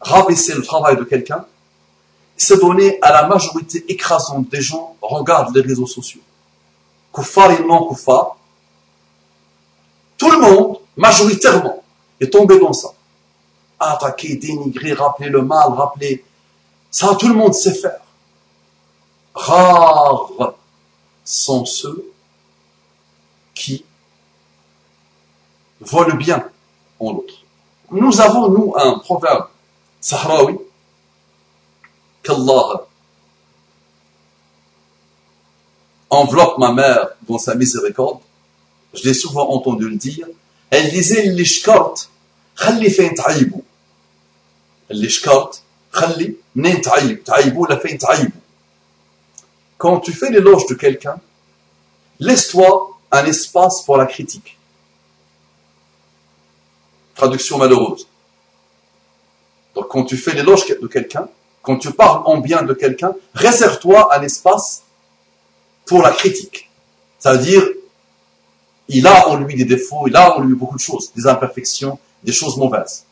rabaisser 0.00 0.54
le 0.54 0.62
travail 0.62 0.96
de 0.96 1.04
quelqu'un, 1.04 1.44
c'est 2.36 2.60
donner 2.60 2.98
à 3.02 3.12
la 3.12 3.26
majorité 3.26 3.84
écrasante 3.88 4.48
des 4.48 4.60
gens, 4.60 4.96
regarde 5.00 5.54
les 5.54 5.62
réseaux 5.62 5.86
sociaux. 5.86 6.20
Kuffar 7.12 7.50
et 7.52 7.62
non 7.62 7.88
kuffar, 7.88 8.36
tout 10.16 10.30
le 10.30 10.38
monde, 10.38 10.78
majoritairement, 10.96 11.82
est 12.20 12.32
tombé 12.32 12.58
dans 12.58 12.72
ça. 12.72 12.88
Attaquer, 13.78 14.36
dénigrer, 14.36 14.94
rappeler 14.94 15.28
le 15.28 15.42
mal, 15.42 15.68
rappeler. 15.68 16.24
Ça, 16.90 17.14
tout 17.14 17.28
le 17.28 17.34
monde 17.34 17.54
sait 17.54 17.74
faire. 17.74 18.00
Rares 19.35 20.55
sont 21.23 21.65
ceux 21.65 22.11
qui 23.53 23.85
voient 25.79 26.07
le 26.07 26.13
bien 26.13 26.49
en 26.99 27.13
l'autre. 27.13 27.33
Nous 27.91 28.21
avons, 28.21 28.49
nous, 28.49 28.73
un 28.77 28.99
proverbe 28.99 29.47
sahraoui 29.99 30.57
qu'Allah 32.23 32.85
enveloppe 36.09 36.57
ma 36.57 36.73
mère 36.73 37.09
dans 37.27 37.37
sa 37.37 37.55
miséricorde. 37.55 38.19
Je 38.93 39.03
l'ai 39.03 39.13
souvent 39.13 39.49
entendu 39.49 39.89
le 39.89 39.95
dire. 39.95 40.27
Elle 40.69 40.91
disait 40.91 41.25
l'ishkart, 41.27 42.09
خلي 42.55 42.89
فين 42.89 43.15
تعيبوا. 43.15 43.61
L'ishkart, 44.89 45.61
خلي 45.91 46.35
منين 46.55 46.81
تعيب. 46.81 47.23
تعيبوا 47.23 47.67
la 47.67 47.77
fin 47.77 47.97
تعيبوا. 47.97 48.34
quand 49.78 50.00
tu 50.00 50.12
fais 50.12 50.30
l'éloge 50.30 50.66
de 50.66 50.74
quelqu'un, 50.74 51.20
laisse-toi 52.18 52.98
un 53.12 53.24
espace 53.26 53.82
pour 53.82 53.96
la 53.96 54.06
critique. 54.06 54.58
Traduction 57.14 57.58
malheureuse. 57.58 58.08
Donc 59.74 59.88
quand 59.88 60.04
tu 60.04 60.16
fais 60.16 60.34
l'éloge 60.34 60.66
de 60.66 60.86
quelqu'un, 60.86 61.28
quand 61.62 61.78
tu 61.78 61.90
parles 61.92 62.22
en 62.24 62.38
bien 62.38 62.62
de 62.62 62.72
quelqu'un, 62.74 63.14
réserve-toi 63.34 64.14
un 64.14 64.22
espace 64.22 64.82
pour 65.84 66.02
la 66.02 66.12
critique. 66.12 66.70
C'est-à-dire, 67.18 67.62
il 68.88 69.06
a 69.06 69.28
en 69.28 69.36
lui 69.36 69.54
des 69.56 69.64
défauts, 69.64 70.06
il 70.06 70.16
a 70.16 70.36
en 70.36 70.40
lui 70.40 70.54
beaucoup 70.54 70.76
de 70.76 70.80
choses, 70.80 71.12
des 71.14 71.26
imperfections, 71.26 71.98
des 72.22 72.32
choses 72.32 72.56
mauvaises. 72.56 73.04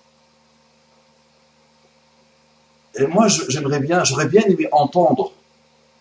Et 2.96 3.06
moi, 3.06 3.26
j'aimerais 3.28 3.80
bien, 3.80 4.04
j'aurais 4.04 4.28
bien 4.28 4.42
aimé 4.42 4.68
entendre 4.70 5.32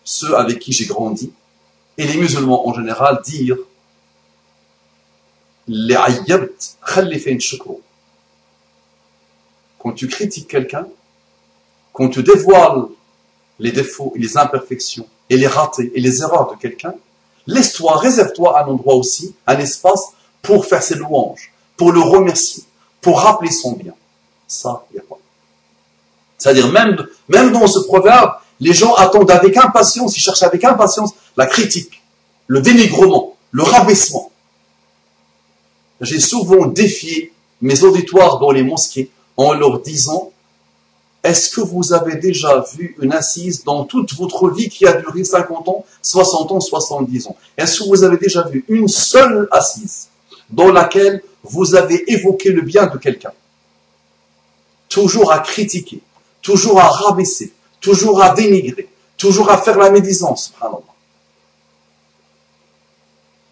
ceux 0.04 0.36
avec 0.36 0.58
qui 0.58 0.72
j'ai 0.72 0.86
grandi, 0.86 1.32
et 1.96 2.06
les 2.06 2.16
musulmans 2.16 2.68
en 2.68 2.74
général, 2.74 3.20
dire 3.24 3.56
quand 9.78 9.92
tu 9.92 10.08
critiques 10.08 10.48
quelqu'un, 10.48 10.86
quand 11.92 12.08
tu 12.08 12.22
dévoiles 12.22 12.84
les 13.58 13.72
défauts 13.72 14.12
et 14.14 14.18
les 14.18 14.36
imperfections 14.36 15.06
et 15.30 15.36
les 15.36 15.46
ratés 15.46 15.90
et 15.94 16.00
les 16.00 16.20
erreurs 16.20 16.52
de 16.52 16.60
quelqu'un, 16.60 16.94
laisse-toi, 17.46 17.96
réserve-toi 17.96 18.60
un 18.60 18.66
endroit 18.66 18.94
aussi, 18.94 19.34
un 19.46 19.58
espace 19.58 20.08
pour 20.42 20.66
faire 20.66 20.82
ses 20.82 20.96
louanges, 20.96 21.52
pour 21.76 21.92
le 21.92 22.00
remercier, 22.00 22.64
pour 23.00 23.20
rappeler 23.20 23.50
son 23.50 23.72
bien. 23.72 23.94
Ça, 24.46 24.84
il 24.90 24.94
n'y 24.94 25.00
a 25.00 25.04
pas. 25.08 25.18
C'est-à-dire, 26.36 26.70
même, 26.70 27.06
même 27.28 27.52
dans 27.52 27.66
ce 27.66 27.78
proverbe, 27.80 28.32
les 28.64 28.72
gens 28.72 28.94
attendent 28.94 29.30
avec 29.30 29.58
impatience, 29.58 30.16
ils 30.16 30.20
cherchent 30.20 30.42
avec 30.42 30.64
impatience 30.64 31.10
la 31.36 31.44
critique, 31.44 32.02
le 32.46 32.62
dénigrement, 32.62 33.36
le 33.50 33.62
rabaissement. 33.62 34.30
J'ai 36.00 36.18
souvent 36.18 36.64
défié 36.66 37.34
mes 37.60 37.84
auditoires 37.84 38.38
dans 38.38 38.50
les 38.50 38.62
mosquées 38.62 39.10
en 39.36 39.52
leur 39.52 39.80
disant 39.80 40.32
est-ce 41.22 41.50
que 41.50 41.60
vous 41.60 41.92
avez 41.92 42.16
déjà 42.16 42.64
vu 42.74 42.96
une 43.00 43.12
assise 43.12 43.64
dans 43.64 43.84
toute 43.84 44.14
votre 44.14 44.48
vie 44.50 44.70
qui 44.70 44.86
a 44.86 44.94
duré 44.94 45.24
50 45.24 45.68
ans, 45.68 45.84
60 46.00 46.52
ans, 46.52 46.60
70 46.60 47.26
ans? 47.26 47.36
Est-ce 47.58 47.80
que 47.80 47.88
vous 47.88 48.02
avez 48.02 48.16
déjà 48.16 48.48
vu 48.48 48.64
une 48.68 48.88
seule 48.88 49.46
assise 49.50 50.08
dans 50.48 50.72
laquelle 50.72 51.22
vous 51.42 51.74
avez 51.74 52.02
évoqué 52.10 52.48
le 52.50 52.62
bien 52.62 52.86
de 52.86 52.96
quelqu'un? 52.96 53.32
Toujours 54.88 55.32
à 55.32 55.40
critiquer, 55.40 56.00
toujours 56.40 56.80
à 56.80 56.88
rabaisser, 56.88 57.52
toujours 57.84 58.22
à 58.22 58.30
dénigrer, 58.30 58.88
toujours 59.18 59.50
à 59.50 59.58
faire 59.58 59.76
la 59.76 59.90
médisance, 59.90 60.54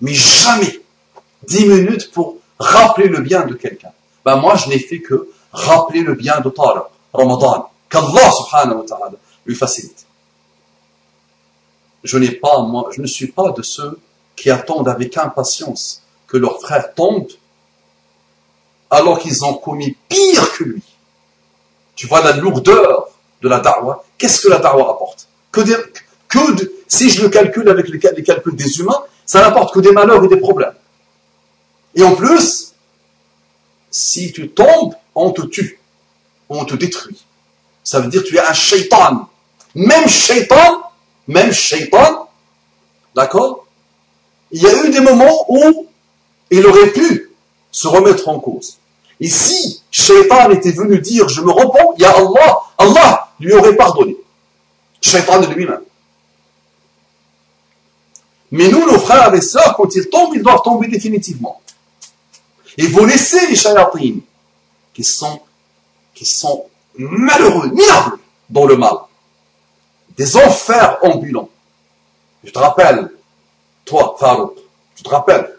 Mais 0.00 0.14
jamais 0.14 0.80
10 1.46 1.66
minutes 1.66 2.10
pour 2.12 2.38
rappeler 2.58 3.08
le 3.08 3.20
bien 3.20 3.44
de 3.44 3.54
quelqu'un. 3.54 3.92
Ben 4.24 4.36
moi, 4.36 4.56
je 4.56 4.68
n'ai 4.70 4.78
fait 4.78 5.00
que 5.00 5.28
rappeler 5.52 6.00
le 6.00 6.14
bien 6.14 6.40
de 6.40 6.48
Tariq, 6.48 6.86
Ramadan, 7.12 7.70
qu'Allah 7.90 8.30
subhanahu 8.32 8.78
wa 8.78 8.84
ta'ala 8.84 9.12
lui 9.44 9.54
facilite. 9.54 10.06
Je 12.02 12.18
je 12.18 13.00
ne 13.00 13.06
suis 13.06 13.28
pas 13.28 13.50
de 13.50 13.62
ceux 13.62 14.00
qui 14.34 14.48
attendent 14.50 14.88
avec 14.88 15.18
impatience 15.18 16.02
que 16.26 16.38
leurs 16.38 16.58
frères 16.60 16.94
tombent 16.94 17.28
alors 18.90 19.18
qu'ils 19.18 19.44
ont 19.44 19.54
commis 19.54 19.94
pire 20.08 20.52
que 20.56 20.64
lui. 20.64 20.82
Tu 21.94 22.06
vois 22.06 22.22
la 22.22 22.32
lourdeur 22.32 23.11
de 23.42 23.48
la 23.48 23.60
da'wah. 23.60 24.02
Qu'est-ce 24.16 24.40
que 24.40 24.48
la 24.48 24.58
da'wah 24.58 24.92
apporte? 24.92 25.28
Que, 25.50 25.60
que 26.28 26.38
Si 26.88 27.10
je 27.10 27.22
le 27.22 27.28
calcule 27.28 27.68
avec 27.68 27.88
les, 27.88 27.98
calculs 27.98 28.56
des 28.56 28.78
humains, 28.78 29.02
ça 29.26 29.40
n'apporte 29.40 29.74
que 29.74 29.80
des 29.80 29.92
malheurs 29.92 30.24
et 30.24 30.28
des 30.28 30.36
problèmes. 30.36 30.74
Et 31.94 32.02
en 32.02 32.14
plus, 32.14 32.72
si 33.90 34.32
tu 34.32 34.48
tombes, 34.48 34.94
on 35.14 35.30
te 35.30 35.42
tue, 35.42 35.78
on 36.48 36.64
te 36.64 36.74
détruit. 36.74 37.22
Ça 37.84 38.00
veut 38.00 38.08
dire 38.08 38.22
tu 38.24 38.36
es 38.36 38.40
un 38.40 38.54
shaitan. 38.54 39.28
Même 39.74 40.08
shaitan, 40.08 40.82
même 41.26 41.52
shaitan, 41.52 42.28
d'accord? 43.14 43.66
Il 44.50 44.62
y 44.62 44.66
a 44.66 44.84
eu 44.84 44.90
des 44.90 45.00
moments 45.00 45.46
où 45.48 45.86
il 46.50 46.66
aurait 46.66 46.90
pu 46.90 47.30
se 47.70 47.88
remettre 47.88 48.28
en 48.28 48.38
cause. 48.38 48.78
Et 49.18 49.28
si 49.28 49.82
Shaitan 49.90 50.50
était 50.50 50.72
venu 50.72 50.98
dire 50.98 51.28
je 51.28 51.40
me 51.40 51.50
repens, 51.50 51.94
il 51.96 52.02
y 52.02 52.04
a 52.04 52.10
Allah, 52.10 52.60
Allah 52.76 53.28
lui 53.42 53.52
aurait 53.52 53.76
pardonné. 53.76 54.16
Shaitan 55.00 55.40
lui-même. 55.40 55.82
Mais 58.52 58.68
nous, 58.68 58.86
nos 58.86 58.98
frères 58.98 59.34
et 59.34 59.40
sœurs, 59.40 59.74
quand 59.76 59.94
ils 59.94 60.08
tombent, 60.08 60.34
ils 60.34 60.42
doivent 60.42 60.62
tomber 60.62 60.86
définitivement. 60.88 61.60
Et 62.76 62.86
vous 62.86 63.04
laissez 63.04 63.46
les 63.48 63.56
shayatines 63.56 64.22
qui 64.94 65.02
sont, 65.02 65.40
qui 66.14 66.24
sont 66.24 66.66
malheureux, 66.96 67.68
minables 67.68 68.18
dans 68.48 68.66
le 68.66 68.76
mal. 68.76 68.96
Des 70.16 70.36
enfers 70.36 70.98
ambulants. 71.02 71.48
Je 72.44 72.50
te 72.50 72.58
rappelle, 72.58 73.10
toi, 73.84 74.16
Farouk, 74.18 74.58
tu 74.96 75.02
te 75.02 75.08
rappelles, 75.08 75.58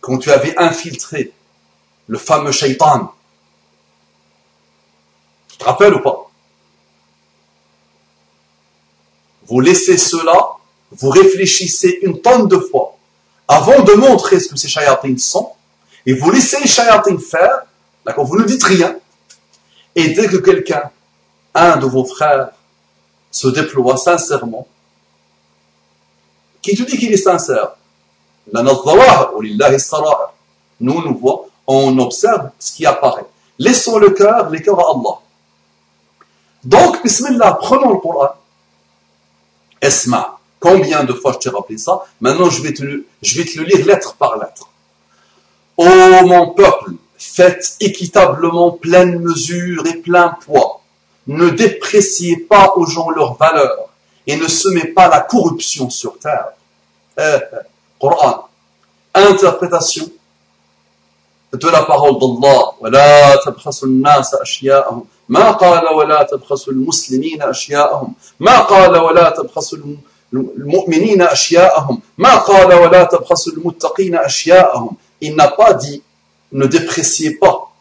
quand 0.00 0.18
tu 0.18 0.30
avais 0.30 0.56
infiltré 0.58 1.32
le 2.06 2.18
fameux 2.18 2.52
shaitan, 2.52 3.12
tu 5.48 5.56
te 5.56 5.64
rappelles 5.64 5.94
ou 5.94 6.00
pas? 6.00 6.17
Vous 9.48 9.60
laissez 9.60 9.96
cela, 9.96 10.56
vous 10.92 11.10
réfléchissez 11.10 11.98
une 12.02 12.20
tonne 12.20 12.48
de 12.48 12.58
fois 12.58 12.96
avant 13.46 13.82
de 13.82 13.94
montrer 13.94 14.38
ce 14.40 14.48
que 14.48 14.56
ces 14.56 14.68
shayatines 14.68 15.18
sont, 15.18 15.52
et 16.04 16.12
vous 16.12 16.30
laissez 16.30 16.60
les 16.60 16.68
shayatines 16.68 17.18
faire, 17.18 17.62
vous 18.16 18.38
ne 18.38 18.44
dites 18.44 18.62
rien, 18.62 18.96
et 19.94 20.08
dès 20.08 20.28
que 20.28 20.36
quelqu'un, 20.36 20.90
un 21.54 21.76
de 21.78 21.86
vos 21.86 22.04
frères, 22.04 22.50
se 23.30 23.48
déploie 23.48 23.96
sincèrement, 23.96 24.66
qui 26.62 26.74
te 26.76 26.82
dit 26.82 26.98
qu'il 26.98 27.12
est 27.12 27.16
sincère? 27.16 27.76
Nous, 28.52 28.62
nous 31.02 31.18
voit, 31.18 31.46
on 31.66 31.98
observe 31.98 32.50
ce 32.58 32.72
qui 32.72 32.86
apparaît. 32.86 33.26
Laissons 33.58 33.98
le 33.98 34.10
cœur, 34.10 34.48
les 34.50 34.62
cœurs 34.62 34.80
à 34.80 34.90
Allah. 34.92 35.18
Donc, 36.64 37.02
bismillah, 37.02 37.58
prenons 37.60 37.92
le 37.92 37.98
Coran. 37.98 38.34
Esma. 39.80 40.38
Combien 40.60 41.04
de 41.04 41.12
fois 41.12 41.32
je 41.32 41.38
t'ai 41.38 41.50
rappelé 41.50 41.78
ça? 41.78 42.04
Maintenant, 42.20 42.50
je 42.50 42.62
vais, 42.62 42.72
te, 42.72 42.82
le 42.82 43.64
lire 43.64 43.86
lettre 43.86 44.16
par 44.16 44.36
lettre. 44.38 44.68
Ô 45.76 45.84
mon 46.26 46.50
peuple, 46.50 46.92
faites 47.16 47.76
équitablement 47.80 48.72
pleine 48.72 49.20
mesure 49.20 49.86
et 49.86 49.94
plein 49.98 50.36
poids. 50.44 50.82
Ne 51.28 51.50
dépréciez 51.50 52.36
pas 52.36 52.72
aux 52.76 52.86
gens 52.86 53.10
leur 53.10 53.36
valeur 53.36 53.88
et 54.26 54.36
ne 54.36 54.48
semez 54.48 54.86
pas 54.86 55.08
la 55.08 55.20
corruption 55.20 55.90
sur 55.90 56.18
terre. 56.18 56.48
Eh, 57.16 57.22
eh, 57.22 57.56
Coran. 58.00 58.48
Interprétation 59.14 60.10
de 61.52 61.68
la 61.68 61.82
parole 61.82 62.18
d'Allah. 62.18 63.36
ولا 65.29 66.23
تبخسوا 66.23 66.73
الناس 66.73 67.13
أشياءهم 67.41 68.13
ما 68.39 68.59
قال 68.59 68.97
ولا 68.97 69.29
تبخسوا 69.29 69.77
المسلمين 69.77 70.01
أشياءهم 70.01 70.01
ما 70.29 70.33
قال 70.33 70.33
ولا 70.33 70.33
تبخسوا 70.33 70.33
المؤمنين 70.33 71.21
أشياءهم 71.21 72.01
ما 72.17 72.35
قال 72.35 72.73
ولا 72.73 73.03
تبخسوا 73.03 73.53
المتقين 73.53 74.15
أشياءهم 74.15 74.95
il 75.21 75.35
n'a 75.35 75.47
pas 75.47 75.73
dit 75.73 76.03
ne 76.51 76.65
dépréciez 76.65 77.35
pas 77.35 77.73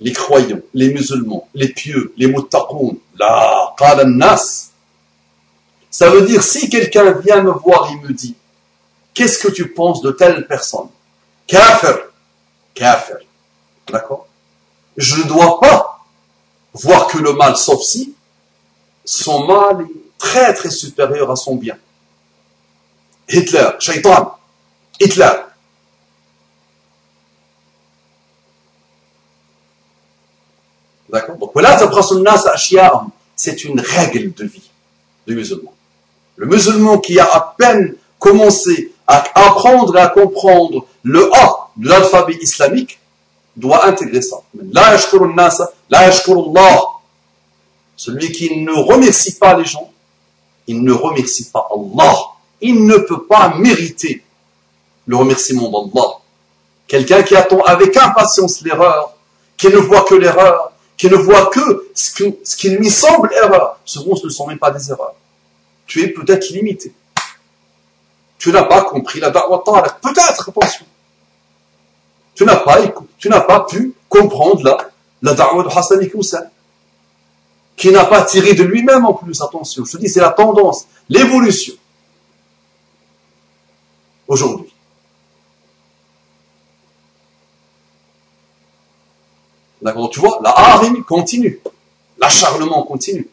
les 0.00 0.12
croyants, 0.12 0.60
les 0.74 0.92
musulmans, 0.92 1.48
les 1.54 1.68
pieux, 1.68 2.12
les 2.16 2.26
muttaqoun. 2.26 2.96
La 3.18 3.74
qala 3.78 4.04
nas. 4.04 4.70
Ça 5.90 6.10
veut 6.10 6.22
dire 6.22 6.42
si 6.42 6.68
quelqu'un 6.68 7.12
vient 7.12 7.42
me 7.42 7.52
voir 7.52 7.90
et 7.92 8.06
me 8.06 8.12
dit 8.12 8.34
qu'est-ce 9.14 9.38
que 9.38 9.52
tu 9.52 9.72
penses 9.72 10.02
de 10.02 10.10
telle 10.10 10.46
personne 10.46 10.88
Kafir. 11.46 11.98
Kafir. 12.74 13.18
D'accord 13.88 14.26
Je 14.96 15.22
ne 15.22 15.28
dois 15.28 15.60
pas 15.60 15.87
voir 16.73 17.07
que 17.07 17.17
le 17.17 17.33
mal, 17.33 17.55
sauf 17.55 17.81
si 17.81 18.15
son 19.05 19.45
mal 19.45 19.81
est 19.81 20.17
très 20.17 20.53
très 20.53 20.69
supérieur 20.69 21.31
à 21.31 21.35
son 21.35 21.55
bien. 21.55 21.77
Hitler, 23.27 23.69
Shaitan, 23.79 24.37
Hitler, 24.99 25.31
D'accord? 31.11 31.37
Donc, 31.37 31.51
c'est 33.35 33.63
une 33.63 33.79
règle 33.79 34.33
de 34.33 34.45
vie 34.45 34.69
du 35.27 35.35
musulman. 35.35 35.73
Le 36.35 36.45
musulman 36.45 36.99
qui 36.99 37.19
a 37.19 37.25
à 37.25 37.55
peine 37.57 37.95
commencé 38.19 38.93
à 39.07 39.23
apprendre 39.47 39.97
et 39.97 40.01
à 40.01 40.09
comprendre 40.09 40.85
le 41.03 41.29
A 41.33 41.69
de 41.77 41.89
l'alphabet 41.89 42.37
islamique 42.41 42.98
doit 43.55 43.85
intégrer 43.85 44.21
ça. 44.21 44.37
Celui 47.95 48.31
qui 48.31 48.61
ne 48.61 48.71
remercie 48.71 49.37
pas 49.37 49.57
les 49.57 49.65
gens, 49.65 49.91
il 50.67 50.83
ne 50.83 50.93
remercie 50.93 51.49
pas 51.51 51.67
Allah. 51.71 52.15
Il 52.61 52.85
ne 52.85 52.97
peut 52.97 53.25
pas 53.25 53.55
mériter 53.55 54.23
le 55.05 55.15
remerciement 55.17 55.69
d'Allah. 55.69 56.07
Quelqu'un 56.87 57.23
qui 57.23 57.35
attend 57.35 57.61
avec 57.61 57.95
impatience 57.97 58.61
l'erreur, 58.61 59.13
qui 59.57 59.67
ne 59.67 59.77
voit 59.77 60.03
que 60.03 60.15
l'erreur, 60.15 60.71
qui 60.97 61.07
ne 61.09 61.15
voit 61.15 61.47
que 61.47 61.89
ce, 61.93 62.55
qui 62.55 62.69
lui 62.69 62.89
semble 62.89 63.31
erreur. 63.33 63.79
Souvent, 63.85 64.15
ce 64.15 64.25
ne 64.25 64.29
sont 64.29 64.47
même 64.47 64.59
pas 64.59 64.71
des 64.71 64.91
erreurs. 64.91 65.15
Tu 65.87 66.03
es 66.03 66.09
peut-être 66.09 66.49
limité. 66.49 66.93
Tu 68.37 68.51
n'as 68.51 68.63
pas 68.63 68.83
compris 68.83 69.19
la 69.19 69.29
da'wah 69.29 69.63
Peut-être, 70.01 70.49
attention. 70.49 70.85
Tu 72.39 72.45
n'as 72.45 73.41
pas, 73.41 73.65
pu 73.65 73.93
comprendre 74.07 74.63
la, 74.63 74.77
la 75.21 75.33
da'wah 75.33 75.61
de 75.61 75.67
Hassan. 75.67 76.49
Qui 77.75 77.91
n'a 77.91 78.05
pas 78.05 78.23
tiré 78.23 78.53
de 78.53 78.63
lui-même 78.63 79.05
en 79.05 79.13
plus, 79.13 79.41
attention. 79.41 79.83
Je 79.83 79.91
te 79.91 79.97
dis, 79.97 80.07
c'est 80.07 80.21
la 80.21 80.29
tendance, 80.29 80.87
l'évolution. 81.09 81.73
Aujourd'hui. 84.25 84.73
D'accord 89.81 90.09
Tu 90.09 90.21
vois, 90.21 90.39
la 90.41 90.51
harim 90.51 91.03
continue. 91.03 91.59
L'acharnement 92.17 92.83
continue. 92.83 93.27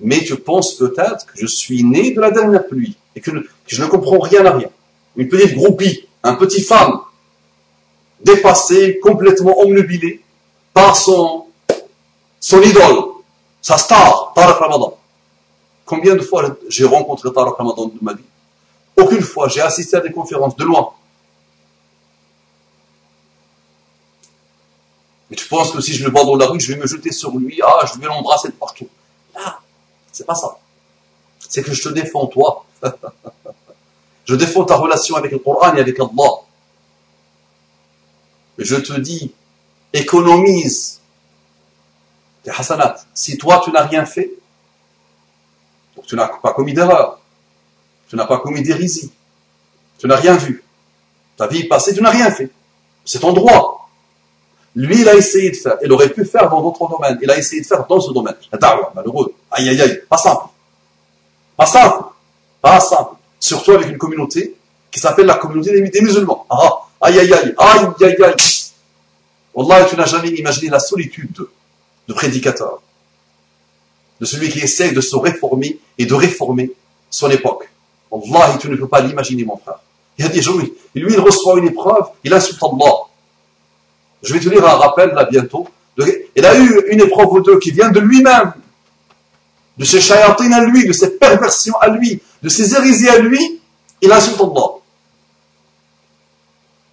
Mais 0.00 0.18
tu 0.24 0.34
penses 0.34 0.74
peut-être 0.74 1.26
que 1.26 1.38
je 1.38 1.46
suis 1.46 1.84
né 1.84 2.10
de 2.10 2.20
la 2.20 2.32
dernière 2.32 2.66
pluie 2.66 2.96
et 3.14 3.20
que, 3.20 3.30
je 3.68 3.82
ne 3.84 3.88
comprends 3.88 4.18
rien 4.18 4.44
à 4.46 4.56
rien. 4.56 4.70
Une 5.14 5.28
petite 5.28 5.54
groupie, 5.54 6.08
un 6.24 6.34
petit 6.34 6.62
femme, 6.62 7.02
dépassé, 8.20 8.98
complètement 9.00 9.58
omnubilé 9.60 10.22
par 10.72 10.96
son, 10.96 11.46
idole, 12.52 13.04
sa 13.60 13.78
star, 13.78 14.32
Tariq 14.34 14.58
Ramadan. 14.58 14.96
Combien 15.84 16.14
de 16.14 16.20
fois 16.20 16.56
j'ai 16.68 16.84
rencontré 16.84 17.32
Tariq 17.32 17.54
Ramadan 17.56 17.86
de 17.86 17.98
ma 18.00 18.14
vie? 18.14 18.24
Aucune 18.96 19.22
fois. 19.22 19.48
J'ai 19.48 19.60
assisté 19.60 19.96
à 19.96 20.00
des 20.00 20.12
conférences 20.12 20.56
de 20.56 20.64
loin. 20.64 20.92
Mais 25.30 25.36
tu 25.36 25.46
penses 25.46 25.70
que 25.72 25.80
si 25.80 25.94
je 25.94 26.04
le 26.04 26.10
vois 26.10 26.24
dans 26.24 26.36
la 26.36 26.46
rue, 26.46 26.58
je 26.58 26.72
vais 26.72 26.80
me 26.80 26.86
jeter 26.86 27.12
sur 27.12 27.36
lui, 27.36 27.60
ah, 27.62 27.84
je 27.86 28.00
vais 28.00 28.06
l'embrasser 28.06 28.48
de 28.48 28.54
partout. 28.54 28.88
Là, 29.34 29.60
c'est 30.10 30.26
pas 30.26 30.34
ça. 30.34 30.58
C'est 31.38 31.62
que 31.62 31.72
je 31.72 31.82
te 31.82 31.88
défends 31.90 32.26
toi. 32.26 32.64
je 34.24 34.34
défends 34.34 34.64
ta 34.64 34.76
relation 34.76 35.16
avec 35.16 35.32
le 35.32 35.38
Coran 35.38 35.74
et 35.74 35.80
avec 35.80 35.98
Allah. 36.00 36.47
Je 38.58 38.76
te 38.76 38.92
dis, 38.98 39.32
économise 39.92 41.00
tes 42.42 42.50
hasanat. 42.50 42.96
Si 43.14 43.38
toi, 43.38 43.60
tu 43.64 43.70
n'as 43.70 43.84
rien 43.84 44.04
fait, 44.04 44.32
tu 46.06 46.16
n'as 46.16 46.28
pas 46.28 46.52
commis 46.52 46.74
d'erreur, 46.74 47.20
tu 48.08 48.16
n'as 48.16 48.26
pas 48.26 48.38
commis 48.38 48.62
d'hérésie, 48.62 49.12
tu 49.98 50.06
n'as 50.06 50.16
rien 50.16 50.36
vu, 50.36 50.64
ta 51.36 51.46
vie 51.46 51.64
passée, 51.64 51.94
tu 51.94 52.02
n'as 52.02 52.10
rien 52.10 52.30
fait. 52.30 52.50
C'est 53.04 53.20
ton 53.20 53.32
droit. 53.32 53.88
Lui, 54.74 55.00
il 55.00 55.08
a 55.08 55.14
essayé 55.14 55.50
de 55.50 55.56
faire. 55.56 55.76
Il 55.82 55.90
aurait 55.92 56.10
pu 56.10 56.24
faire 56.24 56.48
dans 56.50 56.60
d'autres 56.60 56.88
domaines. 56.88 57.18
Il 57.22 57.30
a 57.30 57.38
essayé 57.38 57.62
de 57.62 57.66
faire 57.66 57.86
dans 57.86 58.00
ce 58.00 58.12
domaine. 58.12 58.34
La 58.52 58.58
da'wah, 58.58 58.92
malheureux. 58.94 59.34
Aïe, 59.50 59.68
aïe, 59.68 59.80
aïe. 59.80 60.02
Pas 60.08 60.18
simple. 60.18 60.46
Pas 61.56 61.66
simple. 61.66 62.04
Pas 62.60 62.80
simple. 62.80 63.14
Surtout 63.40 63.72
avec 63.72 63.88
une 63.88 63.98
communauté 63.98 64.56
qui 64.90 65.00
s'appelle 65.00 65.26
la 65.26 65.36
communauté 65.36 65.80
des, 65.80 66.00
musulmans. 66.00 66.46
Ah, 66.50 66.87
aïe, 67.00 67.18
aïe, 67.18 67.32
aïe. 67.32 67.54
Aïe, 67.56 67.86
aïe, 68.02 68.16
aïe. 68.24 68.34
Wallah, 69.54 69.84
tu 69.86 69.96
n'as 69.96 70.06
jamais 70.06 70.28
imaginé 70.28 70.70
la 70.70 70.78
solitude 70.78 71.46
de 72.06 72.14
prédicateur. 72.14 72.80
De 74.20 74.26
celui 74.26 74.48
qui 74.48 74.60
essaye 74.60 74.92
de 74.92 75.00
se 75.00 75.16
réformer 75.16 75.78
et 75.96 76.06
de 76.06 76.14
réformer 76.14 76.72
son 77.10 77.30
époque. 77.30 77.68
Wallah, 78.10 78.58
tu 78.60 78.68
ne 78.68 78.76
peux 78.76 78.88
pas 78.88 79.00
l'imaginer, 79.00 79.44
mon 79.44 79.56
frère. 79.56 79.80
Il 80.18 80.24
y 80.24 80.28
a 80.28 80.30
des 80.30 80.42
jours, 80.42 80.58
lui, 80.58 80.72
il 80.94 81.20
reçoit 81.20 81.58
une 81.58 81.68
épreuve, 81.68 82.06
il 82.24 82.34
insulte 82.34 82.60
Allah. 82.62 82.94
Je 84.22 84.34
vais 84.34 84.40
te 84.40 84.48
lire 84.48 84.66
un 84.66 84.74
rappel 84.74 85.10
là 85.10 85.24
bientôt 85.24 85.68
il 86.36 86.44
a 86.44 86.58
eu 86.58 86.84
une 86.90 87.00
épreuve 87.00 87.32
ou 87.32 87.40
deux 87.40 87.58
qui 87.58 87.70
vient 87.70 87.90
de 87.90 88.00
lui-même, 88.00 88.52
de 89.76 89.84
ses 89.84 90.00
chayatines 90.00 90.52
à 90.52 90.64
lui, 90.64 90.86
de 90.86 90.92
ses 90.92 91.18
perversions 91.18 91.76
à 91.80 91.88
lui, 91.88 92.20
de 92.42 92.48
ses 92.48 92.74
hérésies 92.74 93.08
à 93.08 93.18
lui, 93.18 93.60
il 94.00 94.12
insulte 94.12 94.40
Allah. 94.40 94.77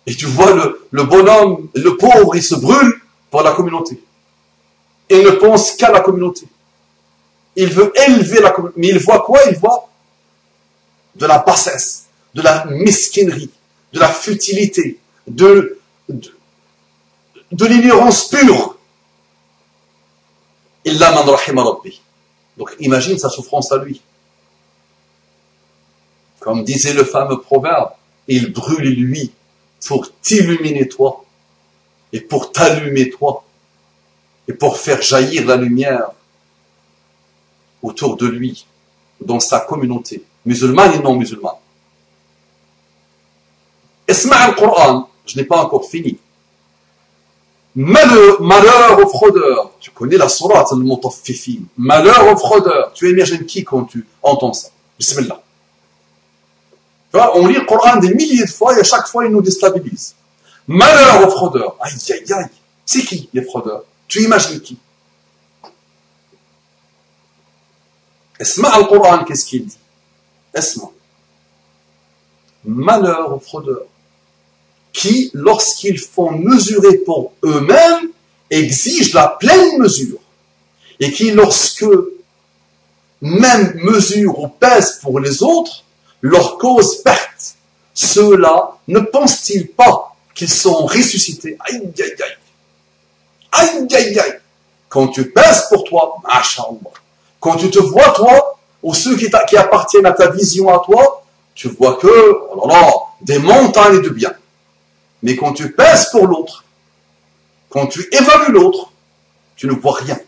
Et 0.08 0.16
tu 0.16 0.26
vois 0.26 0.54
le, 0.92 1.04
bonhomme, 1.04 1.70
le 1.74 1.98
pauvre, 1.98 2.36
il 2.36 2.44
se 2.44 2.56
brûle 2.56 3.02
pour 3.32 3.42
la 3.42 3.54
communauté. 3.54 4.02
Il 5.10 5.24
ne 5.24 5.32
pense 5.32 5.72
qu'à 5.72 5.92
la 5.92 6.02
communauté. 6.02 6.48
Il 7.56 7.70
veut 7.70 7.92
élever 8.08 8.42
la 8.42 8.52
communauté. 8.52 8.80
Mais 8.80 8.90
il 8.90 9.00
voit 9.00 9.22
quoi? 9.22 9.40
Il 9.50 9.58
voit 9.58 9.90
de 11.16 11.26
la 11.26 11.40
bassesse, 11.40 12.06
de 12.34 12.42
la 12.42 12.66
mesquinerie, 12.66 13.50
de 13.94 14.00
la 14.00 14.10
futilité, 14.10 15.00
de, 15.28 15.80
de, 16.10 16.36
de 17.52 17.66
l'ignorance 17.66 18.28
pure. 18.28 18.78
Illa 20.84 21.12
man 21.14 21.28
rahima 21.28 21.64
rabbi. 21.64 22.02
Donc 22.58 22.76
imagine 22.80 23.18
sa 23.18 23.30
souffrance 23.30 23.72
à 23.72 23.78
lui. 23.78 24.02
Comme 26.40 26.64
disait 26.64 26.94
le 26.94 27.04
fameux 27.04 27.40
proverbe, 27.40 27.92
il 28.28 28.52
brûle 28.52 28.88
lui 28.88 29.32
pour 29.86 30.12
t'illuminer 30.22 30.88
toi 30.88 31.26
et 32.14 32.22
pour 32.22 32.52
t'allumer 32.52 33.10
toi 33.10 33.44
et 34.48 34.54
pour 34.54 34.78
faire 34.78 35.02
jaillir 35.02 35.46
la 35.46 35.56
lumière 35.56 36.12
autour 37.82 38.18
de 38.18 38.28
lui 38.28 38.66
dans 39.22 39.40
sa 39.40 39.60
communauté, 39.62 40.24
musulmane 40.46 40.94
et 40.94 41.00
non 41.00 41.16
musulmane. 41.16 41.56
Isma' 44.08 44.36
al-Qur'an, 44.36 45.10
je 45.26 45.38
n'ai 45.38 45.46
pas 45.46 45.64
encore 45.64 45.86
fini. 45.90 46.18
Malheur, 47.76 49.00
aux 49.00 49.10
fraudeurs. 49.10 49.72
Tu 49.80 49.92
connais 49.92 50.18
la 50.18 50.30
sourate 50.30 50.72
al-Mutaffifin. 50.72 51.64
Malheur 51.78 52.32
aux 52.32 52.38
fraudeurs. 52.38 52.94
Tu 52.94 53.10
imagines 53.12 53.46
qui 53.46 53.66
quand 53.66 53.84
tu 53.84 54.08
entends 54.24 54.54
ça 54.54 54.70
Bismillah. 54.98 55.42
On 57.36 57.48
lit 57.48 57.56
le 57.56 57.66
Coran 57.66 57.98
des 57.98 58.14
milliers 58.14 58.46
de 58.46 58.50
fois 58.50 58.76
et 58.78 58.82
à 58.82 58.84
chaque 58.84 59.08
fois 59.08 59.26
il 59.26 59.32
nous 59.32 59.42
déstabilise. 59.42 60.16
Malheur 60.68 61.28
aux 61.28 61.32
fraudeurs. 61.32 61.76
Aïe, 61.80 61.94
aïe, 62.12 62.34
aïe. 62.34 62.46
C'est 62.86 63.04
qui 63.04 63.30
les 63.34 63.44
fraudeurs? 63.44 63.84
Tu 64.08 64.24
imagines 64.24 64.60
qui? 64.60 64.78
Esma 68.40 68.70
al-Qur'an, 68.70 69.24
qu'est-ce 69.24 69.46
qu'il 69.46 69.66
dit? 69.66 69.78
Esma. 70.54 70.90
Malheur 72.66 73.34
aux 73.34 73.40
fraudeurs 73.40 73.86
qui, 74.92 75.30
lorsqu'ils 75.34 76.00
font 76.00 76.32
mesurer 76.32 76.98
pour 76.98 77.34
eux-mêmes, 77.44 78.10
exigent 78.50 79.14
la 79.14 79.28
pleine 79.28 79.78
mesure. 79.78 80.20
Et 81.00 81.12
qui, 81.12 81.32
lorsque 81.32 81.86
même 83.22 83.74
mesure 83.76 84.40
ou 84.40 84.48
pèsent 84.48 85.00
pour 85.02 85.20
les 85.20 85.44
autres, 85.44 85.84
leur 86.26 86.58
cause 86.58 87.04
perte. 87.04 87.56
Ceux-là 87.94 88.78
ne 88.88 89.00
pensent-ils 89.00 89.68
pas 89.68 90.16
qu'ils 90.34 90.50
sont 90.50 90.86
ressuscités? 90.86 91.56
Aïe, 91.60 91.94
aïe, 92.00 92.16
aïe. 92.24 92.38
Aïe, 93.52 93.88
aïe, 93.94 94.20
aïe. 94.20 94.40
Quand 94.90 95.08
tu 95.10 95.30
pèses 95.30 95.68
pour 95.70 95.84
toi, 95.84 96.18
masha'Allah. 96.24 96.96
Quand 97.40 97.58
tu 97.58 97.70
te 97.70 97.80
vois, 97.80 98.10
toi, 98.10 98.58
ou 98.82 98.94
ceux 98.94 99.16
qui, 99.16 99.30
qui 99.48 99.56
appartiennent 99.56 100.08
à 100.08 100.14
ta 100.14 100.32
vision 100.32 100.68
à 100.70 100.80
toi, 100.80 101.24
tu 101.54 101.70
vois 101.70 101.96
que, 101.98 102.08
oh 102.08 102.68
là 102.68 102.74
là, 102.74 102.94
des 103.22 103.38
montagnes 103.38 104.02
de 104.02 104.10
bien. 104.10 104.34
Mais 105.22 105.36
quand 105.36 105.54
tu 105.54 105.72
pèses 105.72 106.10
pour 106.10 106.26
l'autre, 106.26 106.64
quand 107.70 107.86
tu 107.86 108.08
évalues 108.12 108.52
l'autre, 108.52 108.92
tu 109.56 109.68
ne 109.68 109.74
vois 109.74 109.94
rien. 110.00 110.20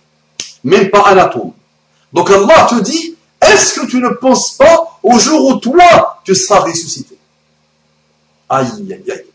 Même 0.63 0.89
pas 0.91 1.07
un 1.07 1.17
atome. 1.17 1.53
Donc 2.13 2.29
Allah 2.29 2.67
te 2.69 2.79
dit, 2.81 3.16
est-ce 3.53 3.79
que 3.79 3.85
tu 3.85 3.99
ne 4.01 4.09
penses 4.09 4.51
pas 4.51 4.99
au 5.03 5.17
jour 5.19 5.45
où 5.47 5.55
toi, 5.55 6.19
tu 6.23 6.35
seras 6.35 6.59
ressuscité? 6.61 7.17
Aïe, 8.49 8.67
aïe, 8.89 9.11
aïe. 9.11 9.25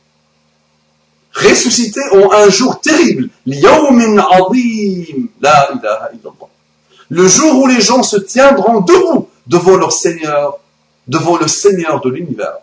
Ressuscité 1.35 2.01
en 2.13 2.31
un 2.33 2.51
jour 2.51 2.81
terrible. 2.81 3.31
Le 7.09 7.29
jour 7.29 7.63
où 7.63 7.67
les 7.67 7.81
gens 7.81 8.03
se 8.03 8.17
tiendront 8.17 8.81
debout 8.81 9.29
devant 9.47 9.77
leur 9.77 9.93
Seigneur, 9.93 10.59
devant 11.09 11.37
le 11.37 11.49
Seigneur 11.49 12.01
de 12.01 12.11
l'univers. 12.11 12.57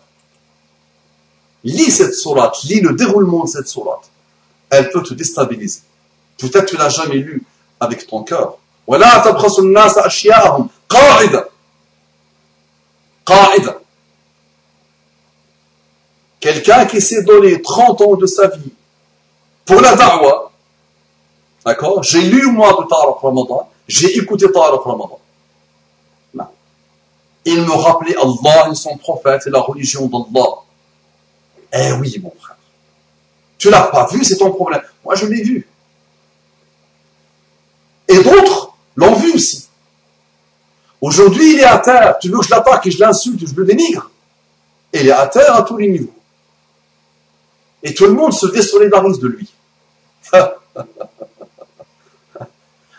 Lis 1.64 1.90
cette 1.90 2.14
sourate, 2.14 2.62
lis 2.64 2.80
le 2.80 2.94
déroulement 2.94 3.44
de 3.44 3.50
cette 3.50 3.68
sourate. 3.68 4.08
Elle 4.70 4.90
peut 4.90 5.02
te 5.02 5.14
déstabiliser. 5.14 5.80
Peut-être 6.38 6.66
que 6.66 6.70
tu 6.70 6.76
l'as 6.76 6.88
jamais 6.88 7.16
lu 7.18 7.42
avec 7.80 8.06
ton 8.06 8.22
cœur. 8.22 8.56
Quelqu'un 16.40 16.86
qui 16.86 17.00
s'est 17.00 17.22
donné 17.22 17.60
30 17.60 18.00
ans 18.00 18.16
de 18.16 18.26
sa 18.26 18.48
vie 18.48 18.72
pour 19.66 19.80
la 19.80 19.94
da'wah, 19.94 20.50
d'accord 21.64 22.02
J'ai 22.02 22.22
lu 22.22 22.50
moi 22.50 22.76
de 22.80 22.88
Ta'araf 22.88 23.20
Ramadan, 23.20 23.68
j'ai 23.86 24.16
écouté 24.16 24.50
Ta'araf 24.50 24.82
Ramadan. 24.82 25.18
Il 27.46 27.62
me 27.62 27.72
rappelait 27.72 28.16
Allah 28.16 28.68
et 28.70 28.74
son 28.74 28.98
prophète 28.98 29.46
et 29.46 29.50
la 29.50 29.60
religion 29.60 30.06
d'Allah. 30.08 30.56
Eh 31.72 31.92
oui, 31.92 32.20
mon 32.22 32.32
frère. 32.38 32.56
Tu 33.56 33.70
l'as 33.70 33.84
pas 33.84 34.06
vu, 34.08 34.22
c'est 34.24 34.36
ton 34.36 34.52
problème. 34.52 34.82
Moi, 35.02 35.14
je 35.14 35.26
l'ai 35.26 35.42
vu. 35.42 35.66
Et 38.08 38.22
d'autres 38.22 38.74
l'ont 38.94 39.14
vu 39.14 39.32
aussi. 39.32 39.69
Aujourd'hui, 41.00 41.54
il 41.54 41.60
est 41.60 41.64
à 41.64 41.78
terre. 41.78 42.18
Tu 42.20 42.28
veux 42.28 42.38
que 42.38 42.44
je 42.44 42.50
l'attaque 42.50 42.86
et 42.86 42.90
je 42.90 43.00
l'insulte, 43.00 43.46
je 43.46 43.54
le 43.54 43.64
dénigre 43.64 44.10
Il 44.92 45.08
est 45.08 45.12
à 45.12 45.26
terre 45.26 45.54
à 45.54 45.62
tous 45.62 45.76
les 45.76 45.88
niveaux. 45.88 46.12
Et 47.82 47.94
tout 47.94 48.04
le 48.04 48.12
monde 48.12 48.32
se 48.32 48.46
désolidarise 48.46 49.18
de 49.18 49.28
lui. 49.28 49.50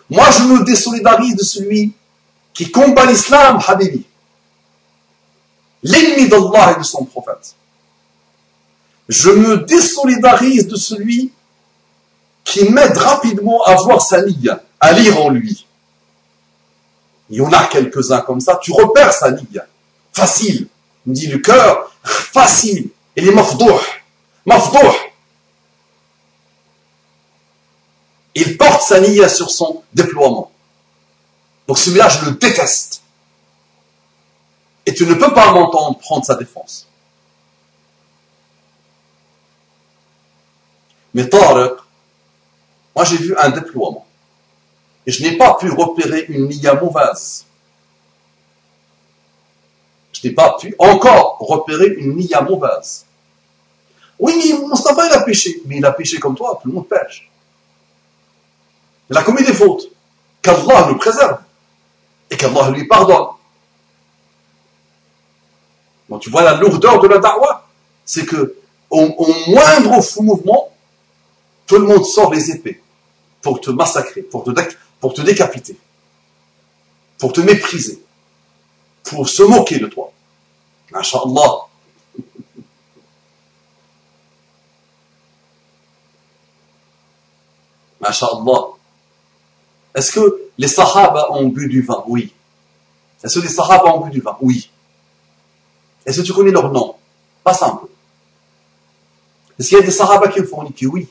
Moi, 0.10 0.26
je 0.32 0.44
me 0.44 0.64
désolidarise 0.64 1.36
de 1.36 1.44
celui 1.44 1.94
qui 2.54 2.72
combat 2.72 3.06
l'islam, 3.06 3.60
Habibi. 3.66 4.06
L'ennemi 5.84 6.28
d'Allah 6.28 6.74
et 6.76 6.80
de 6.80 6.84
son 6.84 7.06
prophète 7.06 7.56
je 9.12 9.30
me 9.30 9.58
désolidarise 9.58 10.68
de 10.68 10.78
celui 10.78 11.34
qui 12.46 12.70
m'aide 12.70 12.96
rapidement 12.96 13.62
à 13.64 13.76
voir 13.76 14.02
sa 14.02 14.22
ligne, 14.22 14.56
à 14.80 14.94
lire 14.94 15.22
en 15.22 15.30
lui. 15.30 15.68
Il 17.32 17.38
y 17.38 17.42
en 17.42 17.52
a 17.54 17.66
quelques-uns 17.68 18.20
comme 18.22 18.42
ça, 18.42 18.60
tu 18.62 18.74
repères 18.74 19.14
sa 19.14 19.32
ligne. 19.32 19.62
Facile. 20.12 20.68
me 21.06 21.14
dit 21.16 21.28
le 21.28 21.40
cœur, 21.40 21.90
facile. 22.04 22.90
Il 23.16 23.28
est 23.28 23.32
mafdouh. 23.32 23.80
Mafdouh. 24.46 24.94
Il 28.36 28.58
porte 28.58 28.82
sa 28.82 29.00
ligne 29.00 29.28
sur 29.30 29.50
son 29.50 29.82
déploiement. 29.94 30.52
Donc 31.68 31.78
celui-là, 31.78 32.10
je 32.10 32.26
le 32.26 32.32
déteste. 32.32 33.02
Et 34.86 34.94
tu 34.94 35.06
ne 35.06 35.14
peux 35.14 35.34
pas 35.34 35.54
m'entendre 35.54 35.98
prendre 36.00 36.26
sa 36.26 36.36
défense. 36.36 36.88
Mais 41.14 41.30
Tariq, 41.30 41.76
moi 42.94 43.06
j'ai 43.06 43.18
vu 43.18 43.38
un 43.38 43.50
déploiement. 43.50 44.06
Et 45.06 45.12
je 45.12 45.24
n'ai 45.24 45.38
pas 45.38 45.56
pu 45.56 45.70
repérer 45.72 46.26
une 46.30 46.48
nia 46.48 46.76
mauvaise. 46.76 47.46
Je 50.14 50.28
n'ai 50.28 50.34
pas 50.34 50.56
pu 50.60 50.76
encore 50.78 51.38
repérer 51.40 51.88
une 51.98 52.16
nia 52.16 52.42
mauvaise. 52.42 53.06
Oui, 54.20 54.54
Mustafa 54.68 55.08
il 55.08 55.14
a 55.14 55.22
péché. 55.22 55.62
Mais 55.66 55.78
il 55.78 55.86
a 55.86 55.92
péché 55.92 56.20
comme 56.20 56.36
toi, 56.36 56.60
tout 56.62 56.68
le 56.68 56.76
monde 56.76 56.88
pêche. 56.88 57.30
Il 59.10 59.18
a 59.18 59.24
commis 59.24 59.44
des 59.44 59.54
fautes. 59.54 59.88
Qu'Allah 60.42 60.88
nous 60.90 60.98
préserve. 60.98 61.40
Et 62.30 62.38
qu'Allah 62.38 62.70
lui 62.70 62.86
pardonne. 62.88 63.28
Bon, 66.08 66.20
tu 66.20 66.30
vois 66.30 66.44
la 66.44 66.54
lourdeur 66.56 67.00
de 67.00 67.08
la 67.08 67.18
da'wah? 67.18 67.68
C'est 68.06 68.26
que 68.26 68.56
au, 68.90 69.02
au 69.02 69.50
moindre 69.50 70.02
fou 70.02 70.22
mouvement, 70.22 70.70
tout 71.66 71.78
le 71.78 71.86
monde 71.86 72.06
sort 72.06 72.32
les 72.32 72.52
épées 72.52 72.82
pour 73.42 73.60
te 73.62 73.72
massacrer, 73.72 74.22
pour 74.22 74.44
te, 74.44 74.52
pour 75.00 75.14
te 75.14 75.22
décapiter, 75.22 75.78
pour 77.18 77.34
te 77.34 77.42
mépriser, 77.42 78.04
pour 79.04 79.28
se 79.28 79.44
moquer 79.44 79.80
de 79.80 79.88
toi. 79.88 80.12
Masha'Allah. 80.92 81.68
Masha'Allah. 88.00 88.68
Est-ce 89.96 90.12
que 90.12 90.42
les 90.58 90.68
Sahaba 90.68 91.32
ont 91.32 91.48
bu 91.48 91.68
du 91.68 91.82
vin? 91.82 92.04
Oui. 92.08 92.34
Est-ce 93.24 93.40
que 93.40 93.44
les 93.44 93.52
Sahaba 93.52 93.96
ont 93.96 94.02
bu 94.06 94.12
du 94.12 94.22
vin? 94.22 94.38
Oui. 94.42 94.70
Est-ce 96.06 96.22
que 96.22 96.26
tu 96.26 96.34
connais 96.34 96.52
leur 96.52 96.72
nom? 96.72 96.96
Pas 97.44 97.54
simple. 97.54 97.86
Est-ce 99.60 99.70
qu'il 99.70 99.78
y 99.78 99.82
a 99.82 99.86
des 99.86 99.92
Sahaba 99.92 100.28
qui 100.28 100.42
ont 100.42 100.46
forniqué 100.46 100.88
Oui. 100.88 101.08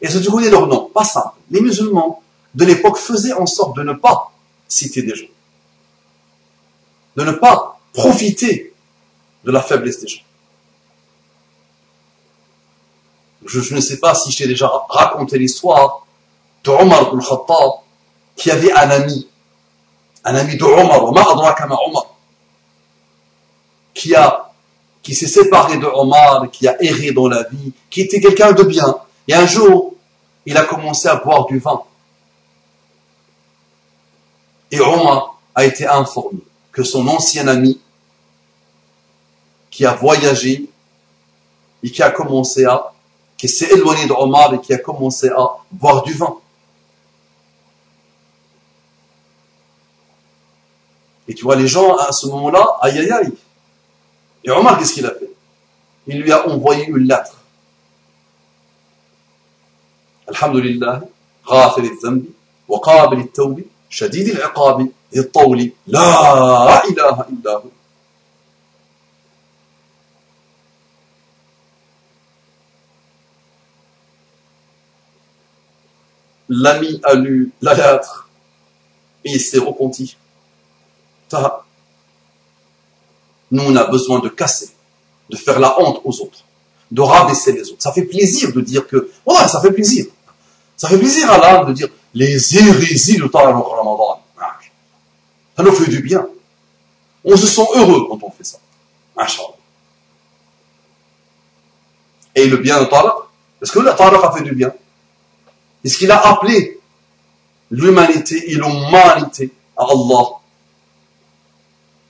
Que 0.00 0.18
tu 0.18 0.30
connais 0.30 0.50
leur 0.50 0.66
nom 0.66 0.90
Pas 0.92 1.04
ça. 1.04 1.34
Les 1.50 1.60
musulmans 1.60 2.22
de 2.54 2.64
l'époque 2.64 2.98
faisaient 2.98 3.32
en 3.32 3.46
sorte 3.46 3.76
de 3.76 3.82
ne 3.82 3.92
pas 3.92 4.32
citer 4.68 5.02
des 5.02 5.14
gens. 5.14 5.26
De 7.16 7.24
ne 7.24 7.32
pas 7.32 7.78
profiter 7.92 8.74
de 9.44 9.50
la 9.50 9.60
faiblesse 9.60 10.00
des 10.00 10.08
gens. 10.08 10.22
Je, 13.46 13.74
ne 13.74 13.80
sais 13.80 13.98
pas 13.98 14.14
si 14.14 14.32
je 14.32 14.38
t'ai 14.38 14.46
déjà 14.46 14.70
raconté 14.88 15.38
l'histoire 15.38 16.06
de 16.64 16.70
Omar 16.70 17.10
ibn 17.12 17.20
Khattab 17.20 17.82
qui 18.36 18.50
avait 18.50 18.72
un 18.72 18.90
ami, 18.90 19.28
un 20.24 20.34
ami 20.34 20.56
de 20.56 20.64
Omar, 20.64 21.04
Omar, 21.04 22.16
qui 23.92 24.14
a 24.14 24.50
qui 25.02 25.14
s'est 25.14 25.28
séparé 25.28 25.76
de 25.76 25.86
Omar, 25.86 26.50
qui 26.50 26.66
a 26.66 26.82
erré 26.82 27.12
dans 27.12 27.28
la 27.28 27.42
vie, 27.42 27.72
qui 27.90 28.00
était 28.00 28.20
quelqu'un 28.20 28.52
de 28.52 28.62
bien. 28.62 28.96
Et 29.28 29.34
un 29.34 29.46
jour, 29.46 29.94
il 30.46 30.56
a 30.56 30.64
commencé 30.64 31.08
à 31.08 31.16
boire 31.16 31.46
du 31.46 31.58
vin. 31.58 31.82
Et 34.70 34.80
Omar 34.80 35.38
a 35.54 35.64
été 35.64 35.86
informé 35.86 36.40
que 36.72 36.82
son 36.82 37.06
ancien 37.06 37.46
ami, 37.48 37.80
qui 39.70 39.86
a 39.86 39.94
voyagé 39.94 40.68
et 41.82 41.90
qui 41.90 42.02
a 42.02 42.10
commencé 42.10 42.64
à, 42.64 42.92
qui 43.36 43.48
s'est 43.48 43.70
éloigné 43.72 44.06
de 44.06 44.12
Omar 44.12 44.54
et 44.54 44.60
qui 44.60 44.72
a 44.72 44.78
commencé 44.78 45.28
à 45.28 45.56
boire 45.70 46.02
du 46.02 46.12
vin. 46.12 46.36
Et 51.26 51.34
tu 51.34 51.44
vois, 51.44 51.56
les 51.56 51.68
gens, 51.68 51.96
à 51.96 52.12
ce 52.12 52.26
moment-là, 52.26 52.76
aïe 52.82 52.98
aïe 52.98 53.10
aïe. 53.10 53.32
Et 54.44 54.50
Omar, 54.50 54.78
qu'est-ce 54.78 54.92
qu'il 54.92 55.06
a 55.06 55.10
fait? 55.10 55.30
Il 56.06 56.20
lui 56.20 56.32
a 56.32 56.46
envoyé 56.48 56.86
une 56.86 56.98
lettre. 56.98 57.43
Alhamdulillah, 60.29 61.01
غافر 61.49 61.83
الذنب 61.83 62.25
وقابل 62.67 63.19
التوب 63.19 63.61
شديد 63.89 64.27
العقاب 64.27 64.87
ذي 65.13 65.19
الطول 65.19 65.71
لا 65.87 66.85
إله 66.85 67.25
إلا 67.29 67.51
هو 67.51 67.69
L'ami 76.51 76.99
a 77.03 77.13
lu 77.13 77.53
la 77.61 77.75
lettre 77.75 78.27
et 79.23 79.33
il 79.33 79.39
s'est 79.39 79.59
repenti. 79.59 80.17
Nous, 83.51 83.63
on 83.63 83.75
a 83.75 83.83
besoin 83.85 84.17
de 84.17 84.29
casser, 84.29 84.71
de 85.29 85.37
faire 85.37 85.59
la 85.59 85.79
honte 85.79 86.01
aux 86.03 86.21
autres, 86.21 86.43
de 86.94 87.02
rabaisser 87.02 87.52
les 87.52 87.68
autres. 87.70 87.82
Ça 87.82 87.92
fait 87.92 88.04
plaisir 88.04 88.52
de 88.52 88.60
dire 88.60 88.86
que, 88.86 89.10
ouais, 89.26 89.48
ça 89.48 89.60
fait 89.60 89.72
plaisir. 89.72 90.06
Ça 90.76 90.88
fait 90.88 90.98
plaisir 90.98 91.30
à 91.30 91.38
l'âme 91.38 91.66
de 91.66 91.72
dire 91.72 91.88
les 92.14 92.56
hérésies 92.56 93.18
de 93.18 93.26
Tariq 93.26 93.52
Ramadan. 93.52 94.20
Ça 95.56 95.62
nous 95.62 95.72
fait 95.72 95.90
du 95.90 96.00
bien. 96.00 96.26
On 97.24 97.36
se 97.36 97.46
sent 97.46 97.66
heureux 97.74 98.06
quand 98.08 98.22
on 98.22 98.30
fait 98.30 98.44
ça. 98.44 98.58
Et 102.36 102.46
le 102.46 102.56
bien 102.58 102.80
de 102.80 102.86
Tariq, 102.86 103.14
est-ce 103.60 103.72
que 103.72 103.80
le 103.80 103.90
a 103.90 104.32
fait 104.32 104.44
du 104.44 104.54
bien? 104.54 104.72
Est-ce 105.84 105.98
qu'il 105.98 106.10
a 106.12 106.20
appelé 106.28 106.78
l'humanité 107.70 108.52
et 108.52 108.54
l'humanité 108.54 109.52
à 109.76 109.82
Allah? 109.82 110.26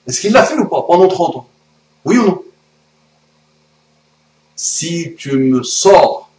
Est-ce 0.07 0.21
qu'il 0.21 0.33
l'a 0.33 0.45
fait 0.45 0.59
ou 0.59 0.69
pas 0.69 0.83
pendant 0.83 1.09
30 1.09 1.37
ans? 1.37 1.47
Oui 2.05 2.19
ou 2.19 2.27
non? 2.27 2.44
Si 4.67 5.15
tu 5.19 5.37
me 5.37 5.63
sors 5.63 6.31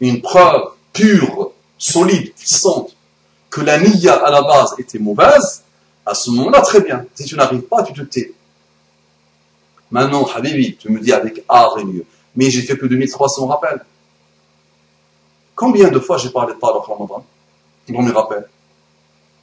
une 0.00 0.22
preuve 0.22 0.70
pure, 0.94 1.52
solide, 1.76 2.32
puissante, 2.32 2.96
que 3.50 3.60
la 3.60 3.78
niya 3.78 4.14
à 4.14 4.30
la 4.30 4.40
base 4.40 4.74
était 4.78 4.98
mauvaise, 4.98 5.62
à 6.06 6.14
ce 6.14 6.30
moment-là, 6.30 6.62
très 6.62 6.80
bien. 6.80 7.04
Si 7.14 7.24
tu 7.26 7.36
n'arrives 7.36 7.60
pas, 7.60 7.82
tu 7.82 7.92
te 7.92 8.00
tais. 8.00 8.32
Maintenant, 9.90 10.24
Habibi, 10.34 10.76
tu 10.76 10.90
me 10.90 10.98
dis 10.98 11.12
avec 11.12 11.44
art 11.46 11.76
et 11.78 11.84
mieux. 11.84 12.06
Mais 12.36 12.48
j'ai 12.48 12.62
fait 12.62 12.74
plus 12.74 12.88
de 12.88 12.96
1300 12.96 13.46
rappels. 13.48 13.84
Combien 15.54 15.90
de 15.90 15.98
fois 16.00 16.16
j'ai 16.16 16.30
parlé 16.30 16.54
de 16.54 16.58
Talaq 16.58 16.86
Ramadan? 16.86 17.22
Dans 17.90 18.00
mes 18.00 18.12
rappels 18.12 18.48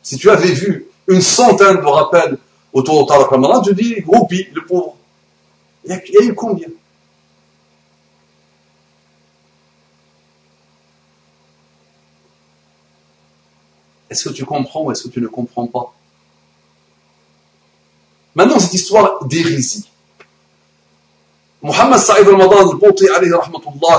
Si 0.02 0.18
tu 0.18 0.32
avais 0.32 0.52
vu 0.52 0.88
une 1.08 1.22
centaine 1.22 1.78
de 1.78 1.86
rappels 1.86 2.40
autour 2.74 3.04
de 3.04 3.08
Tariq 3.08 3.30
Ramadan, 3.30 3.62
je 3.64 3.72
dis, 3.72 4.02
groupi, 4.02 4.48
le 4.52 4.66
pauvre. 4.66 4.96
Il 5.86 5.92
y 5.92 6.18
a 6.18 6.24
eu 6.24 6.34
combien? 6.34 6.70
Est-ce 14.14 14.30
que 14.30 14.34
tu 14.36 14.46
comprends 14.46 14.84
ou 14.84 14.92
est-ce 14.92 15.06
que 15.06 15.10
tu 15.10 15.20
ne 15.22 15.28
comprends 15.28 15.66
pas? 15.66 15.92
Maintenant, 18.36 18.60
cette 18.60 18.76
histoire 18.76 19.26
d'hérésie. 19.26 19.90
Mohamed 21.64 21.98
Saïd 21.98 22.28
Ramadan 22.28 22.70
al-Bouti, 22.70 23.08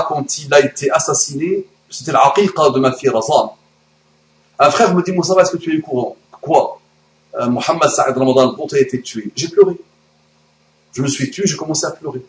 quand 0.07 0.37
il 0.37 0.53
a 0.53 0.61
été 0.61 0.89
assassiné, 0.89 1.65
c'était 1.89 2.13
l'aqiqa 2.13 2.69
de 2.69 2.79
ma 2.79 2.93
fille 2.93 3.09
Razan. 3.09 3.57
Un 4.57 4.71
frère 4.71 4.95
me 4.95 5.03
dit, 5.03 5.11
Moussa, 5.11 5.33
est-ce 5.41 5.51
que 5.51 5.57
tu 5.57 5.75
es 5.75 5.79
au 5.79 5.85
courant? 5.85 6.15
Quoi? 6.39 6.79
Euh, 7.37 7.49
Mohamed 7.49 7.89
Saïd 7.89 8.15
Ramadan 8.15 8.55
al 8.55 8.75
a 8.77 8.79
été 8.79 9.01
tué. 9.01 9.33
J'ai 9.35 9.49
pleuré. 9.49 9.75
Je 10.93 11.01
me 11.01 11.07
suis 11.07 11.29
tué, 11.29 11.43
j'ai 11.45 11.57
commencé 11.57 11.85
à 11.85 11.91
pleurer. 11.91 12.25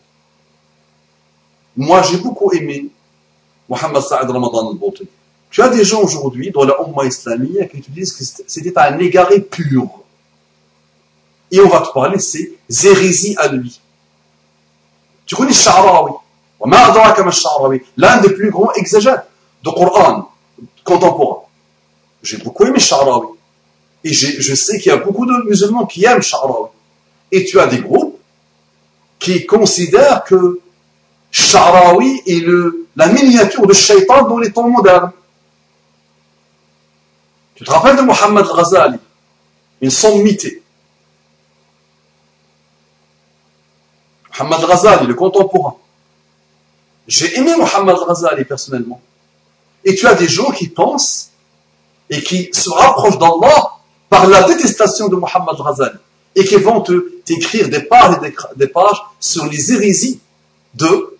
Moi, 1.77 2.01
j'ai 2.01 2.17
beaucoup 2.17 2.51
aimé 2.51 2.89
Mohamed 3.69 4.01
Saïd 4.01 4.29
Ramadan 4.29 4.71
al 4.71 4.77
Tu 5.49 5.61
as 5.61 5.69
des 5.69 5.83
gens 5.83 6.01
aujourd'hui 6.01 6.51
dans 6.51 6.65
la 6.65 6.75
Ummah 6.81 7.05
islamique 7.05 7.71
qui 7.71 7.81
te 7.81 7.91
disent 7.91 8.13
que 8.13 8.23
c'était 8.47 8.77
un 8.77 8.97
égaré 8.99 9.39
pur. 9.41 9.87
Et 11.51 11.59
on 11.61 11.69
va 11.69 11.81
te 11.81 11.91
parler, 11.93 12.19
c'est 12.19 12.51
hérésie 12.83 13.35
à 13.37 13.47
lui. 13.47 13.79
Tu 15.25 15.35
connais 15.35 15.53
Sha'rawi? 15.53 16.13
L'un 17.97 18.21
des 18.21 18.29
plus 18.29 18.49
grands 18.49 18.71
exégètes 18.73 19.25
de 19.63 19.69
Coran 19.69 20.31
contemporain. 20.83 21.43
J'ai 22.23 22.37
beaucoup 22.37 22.65
aimé 22.65 22.79
Sha'rawi. 22.79 23.27
Et 24.03 24.13
je 24.13 24.55
sais 24.55 24.79
qu'il 24.79 24.91
y 24.91 24.95
a 24.95 24.97
beaucoup 24.97 25.25
de 25.25 25.47
musulmans 25.47 25.85
qui 25.85 26.05
aiment 26.05 26.21
Sha'rawi. 26.21 26.69
Et 27.31 27.45
tu 27.45 27.59
as 27.59 27.67
des 27.67 27.79
groupes 27.79 28.17
qui 29.19 29.45
considèrent 29.45 30.23
que 30.23 30.59
Sha'rawi 31.31 32.21
est 32.25 32.45
le, 32.45 32.87
la 32.95 33.07
miniature 33.07 33.67
de 33.67 33.73
Shaitan 33.73 34.27
dans 34.27 34.37
les 34.37 34.51
temps 34.51 34.69
modernes. 34.69 35.11
Tu 37.57 37.63
te 37.63 37.71
rappelles 37.71 37.95
de 37.95 38.03
Mohammed 38.03 38.45
al-Ghazali, 38.45 38.99
une 39.81 39.89
sommité. 39.89 40.61
Mohammed 44.39 44.63
al-Ghazali, 44.63 45.07
le 45.07 45.15
contemporain. 45.15 45.75
J'ai 47.07 47.35
aimé 47.35 47.55
Mohammed 47.55 47.95
al-Ghazali 47.97 48.45
personnellement. 48.45 49.01
Et 49.83 49.95
tu 49.95 50.05
as 50.05 50.13
des 50.13 50.27
gens 50.27 50.51
qui 50.51 50.67
pensent 50.67 51.31
et 52.11 52.21
qui 52.21 52.49
se 52.53 52.69
rapprochent 52.69 53.17
d'Allah 53.17 53.71
par 54.07 54.27
la 54.27 54.43
détestation 54.43 55.07
de 55.07 55.15
Mohammed 55.15 55.55
Ghazali 55.57 55.97
et 56.35 56.45
qui 56.45 56.57
vont 56.57 56.83
t'écrire 57.25 57.69
des 57.69 57.79
pages 57.81 58.19
et 58.23 58.35
des, 58.55 58.67
pages 58.67 59.01
sur 59.19 59.47
les 59.47 59.73
hérésies 59.73 60.19
de 60.75 61.17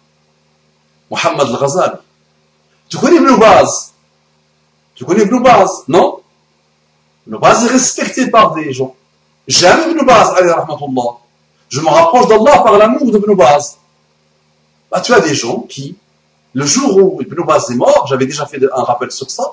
Mohammed 1.10 1.48
Ghazali. 1.60 1.98
Tu 2.90 2.98
connais 2.98 3.18
Ibn 3.18 3.38
Baz? 3.38 3.94
Tu 4.94 5.04
connais 5.04 5.24
Ibn 5.24 5.40
Baz, 5.40 5.84
non? 5.88 6.17
Ibn 7.28 7.38
Baz 7.40 7.66
est 7.66 7.70
respecté 7.70 8.28
par 8.28 8.54
des 8.54 8.72
gens. 8.72 8.96
J'aime 9.48 9.92
Ibn 9.92 10.06
Baz, 10.06 10.34
Je 11.70 11.82
me 11.82 11.88
rapproche 11.88 12.28
d'Allah 12.28 12.60
par 12.60 12.78
l'amour 12.78 13.12
de 13.12 13.34
Baz. 13.34 13.78
Bah, 14.90 15.02
tu 15.02 15.14
as 15.14 15.20
des 15.20 15.36
gens 15.36 15.60
qui, 15.68 15.98
le 16.54 16.66
jour 16.66 16.98
où 16.98 17.22
Ibn 17.22 17.44
Baz 17.44 17.70
est 17.70 17.76
mort, 17.76 18.08
j'avais 18.08 18.26
déjà 18.26 18.46
fait 18.46 18.60
un 18.74 18.84
rappel 18.84 19.12
sur 19.12 19.30
ça, 19.30 19.44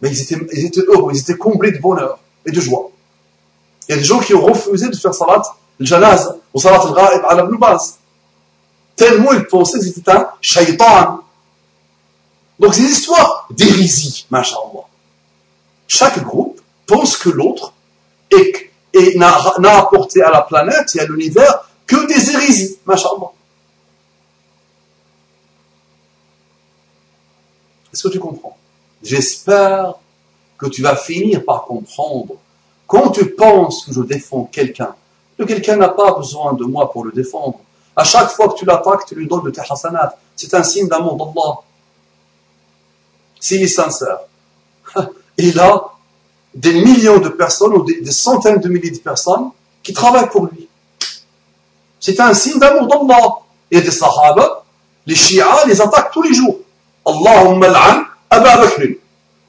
mais 0.00 0.10
ils 0.10 0.22
étaient, 0.22 0.46
ils 0.52 0.66
étaient 0.66 0.82
heureux, 0.86 1.10
ils 1.12 1.20
étaient 1.20 1.36
comblés 1.36 1.72
de 1.72 1.78
bonheur 1.78 2.18
et 2.46 2.52
de 2.52 2.60
joie. 2.60 2.90
Il 3.88 3.92
y 3.92 3.94
a 3.94 3.98
des 3.98 4.04
gens 4.04 4.20
qui 4.20 4.32
ont 4.34 4.44
refusé 4.44 4.88
de 4.88 4.96
faire 4.96 5.12
salat 5.12 5.42
al-janaz 5.80 6.36
ou 6.52 6.60
salat 6.60 6.80
al-ghaib 6.80 7.24
à 7.28 7.34
la 7.34 7.42
base. 7.42 7.98
Tellement 8.94 9.32
ils 9.32 9.44
pensaient 9.46 9.78
que 9.78 9.84
c'était 9.84 10.12
un 10.12 10.28
shaitan. 10.40 11.20
Donc 12.60 12.74
c'est 12.74 12.82
une 12.82 12.88
histoire 12.88 13.48
d'hérésie, 13.50 14.26
masha'Allah. 14.30 14.84
Chaque 15.88 16.22
groupe 16.22 16.53
pense 16.86 17.16
que 17.16 17.30
l'autre 17.30 17.72
n'a 19.16 19.78
apporté 19.78 20.22
à 20.22 20.30
la 20.30 20.42
planète 20.42 20.94
et 20.94 21.00
à 21.00 21.06
l'univers 21.06 21.68
que 21.86 22.06
des 22.06 22.30
hérésies, 22.30 22.78
masha'Allah. 22.86 23.30
Est-ce 27.92 28.08
que 28.08 28.12
tu 28.12 28.18
comprends? 28.18 28.56
J'espère 29.02 29.94
que 30.58 30.66
tu 30.66 30.82
vas 30.82 30.96
finir 30.96 31.44
par 31.44 31.64
comprendre. 31.64 32.34
Quand 32.86 33.10
tu 33.10 33.34
penses 33.34 33.84
que 33.84 33.92
je 33.92 34.00
défends 34.02 34.48
quelqu'un, 34.50 34.94
que 35.38 35.44
quelqu'un 35.44 35.76
n'a 35.76 35.88
pas 35.88 36.12
besoin 36.12 36.54
de 36.54 36.64
moi 36.64 36.90
pour 36.90 37.04
le 37.04 37.12
défendre. 37.12 37.60
À 37.96 38.04
chaque 38.04 38.30
fois 38.30 38.48
que 38.48 38.58
tu 38.58 38.64
l'attaques, 38.64 39.06
tu 39.06 39.14
lui 39.14 39.26
donnes 39.26 39.44
de 39.44 39.50
tes 39.50 39.60
hasanat. 39.60 40.16
C'est 40.36 40.52
un 40.54 40.62
signe 40.62 40.88
d'amour 40.88 41.16
d'Allah. 41.16 41.58
s'il 43.38 43.62
est 43.62 43.68
sincère. 43.68 44.18
Il 45.38 45.58
a 45.58 45.93
des 46.54 46.72
millions 46.72 47.18
de 47.18 47.28
personnes 47.28 47.72
ou 47.72 47.82
des, 47.82 48.10
centaines 48.12 48.60
de 48.60 48.68
milliers 48.68 48.90
de 48.90 48.98
personnes 48.98 49.50
qui 49.82 49.92
travaillent 49.92 50.28
pour 50.28 50.46
lui. 50.46 50.68
C'est 52.00 52.18
un 52.20 52.34
signe 52.34 52.58
d'amour 52.58 52.86
d'Allah. 52.86 53.28
Et 53.70 53.80
des 53.80 53.90
sahaba, 53.90 54.62
les 55.06 55.16
chiites 55.16 55.42
les 55.66 55.80
attaquent 55.80 56.12
tous 56.12 56.22
les 56.22 56.34
jours. 56.34 56.58
Allahumma 57.04 57.66
al'an 57.66 58.04
Aba 58.30 58.58
Bakr 58.58 58.82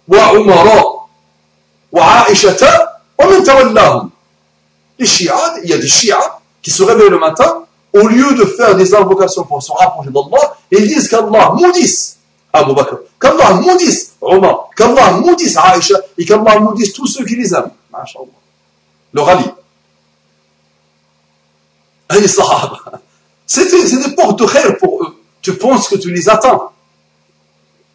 wa 0.08 0.34
Umara 0.34 0.84
wa 1.91 2.26
Aishata 2.28 3.02
wa 3.20 3.28
man 3.28 3.44
tawallahum. 3.44 4.10
Les 4.98 5.06
chiites, 5.06 5.32
il 5.63 5.70
y 5.70 5.74
a 5.74 5.78
des 5.78 5.88
chiites 5.88 6.15
qui 6.62 6.72
se 6.72 6.82
réveillent 6.82 7.10
le 7.10 7.20
matin 7.20 7.65
au 7.96 8.08
lieu 8.08 8.34
de 8.34 8.46
faire 8.46 8.76
des 8.76 8.94
invocations 8.94 9.44
pour 9.44 9.63
se 9.63 9.72
rapprocher 9.72 10.10
d'Allah, 10.10 10.56
ils 10.72 10.88
disent 10.88 11.08
qu'Allah 11.08 11.52
maudisse 11.54 12.14
Abu 12.56 12.74
Bakr, 12.74 12.96
qu'Allah 13.20 13.54
maudisse 13.56 14.15
Omar, 14.22 14.70
qu'Allah 14.76 15.12
maudisse 15.13 15.58
Aïcha, 15.58 15.96
et 16.18 16.26
qu'Allah 16.26 16.60
maudisse 16.60 16.94
tous 16.94 17.08
ceux 17.08 17.26
qui 17.26 17.36
les 17.36 17.54
aiment. 17.54 17.72
Le 19.13 19.22
rallye. 19.22 19.52
Les 22.12 22.28
sahaba. 22.28 22.80
C'est 23.46 23.70
des 23.70 24.15
portes 24.15 24.39
de 24.39 24.46
khair 24.46 24.78
pour 24.78 25.04
eux. 25.04 25.18
Tu 25.41 25.54
penses 25.58 25.88
que 25.89 25.96
tu 25.96 26.12
les 26.12 26.30
attends. 26.30 26.72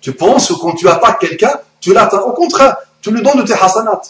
Tu 0.00 0.12
penses 0.12 0.48
que 0.48 0.54
quand 0.54 0.74
tu 0.74 0.88
attaques 0.88 1.20
quelqu'un, 1.20 1.52
tu 1.80 1.92
l'attends. 1.92 2.22
Au 2.22 2.32
contraire, 2.32 2.76
tu 3.02 3.10
lui 3.10 3.22
donnes 3.22 3.38
de 3.38 3.42
tes 3.42 3.54
hasanats. 3.54 4.00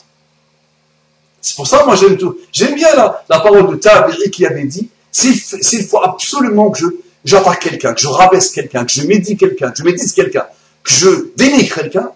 C'est 1.41 1.57
pour 1.57 1.67
ça, 1.67 1.85
moi, 1.85 1.97
j'aime 1.97 2.17
tout. 2.17 2.37
J'aime 2.53 2.75
bien 2.75 2.95
la, 2.95 3.25
la 3.29 3.41
parole 3.41 3.69
de 3.71 3.77
Tabiri 3.77 4.31
qui 4.31 4.45
avait 4.47 4.65
dit 4.65 4.91
s'il 5.11 5.87
faut 5.87 6.03
absolument 6.03 6.71
que 6.71 6.79
je 6.79 6.87
j'attaque 7.25 7.61
quelqu'un, 7.61 7.95
que 7.95 8.01
je 8.01 8.09
rabaisse 8.09 8.51
quelqu'un, 8.51 8.85
que 8.85 8.93
je 8.93 9.03
médis 9.03 9.37
quelqu'un, 9.37 9.71
que 9.71 9.79
je 9.79 9.85
médise 9.85 10.13
quelqu'un, 10.13 10.47
que 10.83 10.93
je 10.93 11.09
dénigre 11.37 11.75
quelqu'un, 11.75 12.11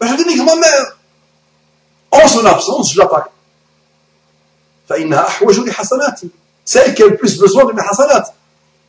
ben 0.00 0.08
je 0.08 0.22
dénigre 0.22 0.44
ma 0.44 0.56
mère. 0.56 0.98
En 2.10 2.28
son 2.28 2.44
absence, 2.44 2.92
je 2.92 2.98
l'attaque. 2.98 3.30
C'est 6.64 6.78
elle 6.78 6.94
qui 6.94 7.02
a 7.02 7.06
le 7.06 7.16
plus 7.16 7.38
besoin 7.38 7.64
de 7.64 7.72
mes 7.72 7.82
hasanats. 7.82 8.34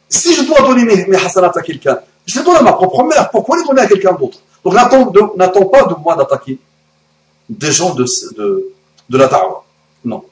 Si 0.10 0.36
je 0.36 0.44
dois 0.44 0.62
donner 0.62 0.84
mes, 0.84 1.06
mes 1.06 1.18
à 1.18 1.62
quelqu'un, 1.62 2.00
je 2.26 2.40
les 2.40 2.46
donne 2.46 2.58
à 2.58 2.62
ma 2.62 2.74
propre 2.74 3.04
mère. 3.04 3.30
Pourquoi 3.32 3.58
les 3.58 3.64
donner 3.64 3.82
à 3.82 3.88
quelqu'un 3.88 4.14
d'autre? 4.14 4.40
Donc 4.64 4.74
n'attends 4.74 5.66
pas 5.66 5.84
de 5.84 5.96
moi 5.96 6.16
d'attaquer 6.16 6.60
des 7.50 7.72
gens 7.72 7.94
de, 7.94 8.06
de, 8.38 8.74
de 9.10 9.18
la 9.18 9.28
da'wah. 9.28 9.64
Non. 10.06 10.24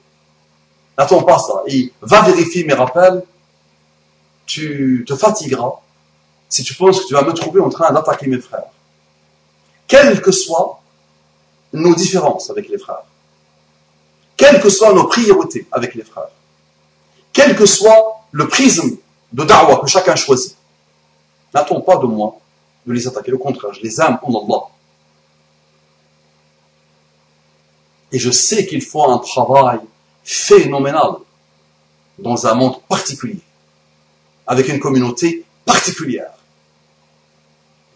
N'attends 0.98 1.24
pas 1.24 1.39
ça. 1.39 1.63
Et 1.67 1.91
va 2.02 2.22
vérifier 2.22 2.63
mes 2.63 2.74
rappels. 2.74 3.24
Tu 4.53 5.05
te 5.07 5.15
fatigueras 5.15 5.75
si 6.49 6.61
tu 6.61 6.73
penses 6.75 6.99
que 6.99 7.07
tu 7.07 7.13
vas 7.13 7.23
me 7.23 7.31
trouver 7.31 7.61
en 7.61 7.69
train 7.69 7.89
d'attaquer 7.93 8.27
mes 8.27 8.41
frères. 8.41 8.65
Quelles 9.87 10.21
que 10.21 10.33
soient 10.33 10.81
nos 11.71 11.95
différences 11.95 12.49
avec 12.49 12.67
les 12.67 12.77
frères, 12.77 13.05
quelles 14.35 14.59
que 14.59 14.69
soient 14.69 14.91
nos 14.91 15.07
priorités 15.07 15.65
avec 15.71 15.95
les 15.95 16.03
frères, 16.03 16.33
quel 17.31 17.55
que 17.55 17.65
soit 17.65 18.25
le 18.31 18.49
prisme 18.49 18.97
de 19.31 19.45
da'wah 19.45 19.77
que 19.77 19.87
chacun 19.87 20.17
choisit, 20.17 20.57
n'attends 21.53 21.79
pas 21.79 21.95
de 21.95 22.07
moi 22.07 22.35
de 22.85 22.91
les 22.91 23.07
attaquer. 23.07 23.31
Au 23.31 23.37
contraire, 23.37 23.73
je 23.73 23.79
les 23.79 24.01
aime 24.01 24.19
en 24.21 24.43
Allah. 24.43 24.63
Et 28.11 28.19
je 28.19 28.31
sais 28.31 28.65
qu'il 28.65 28.81
faut 28.81 29.09
un 29.09 29.19
travail 29.19 29.79
phénoménal 30.25 31.11
dans 32.19 32.45
un 32.47 32.53
monde 32.53 32.81
particulier, 32.89 33.39
avec 34.47 34.67
une 34.67 34.80
communauté 34.80 35.45
particulière. 35.65 36.32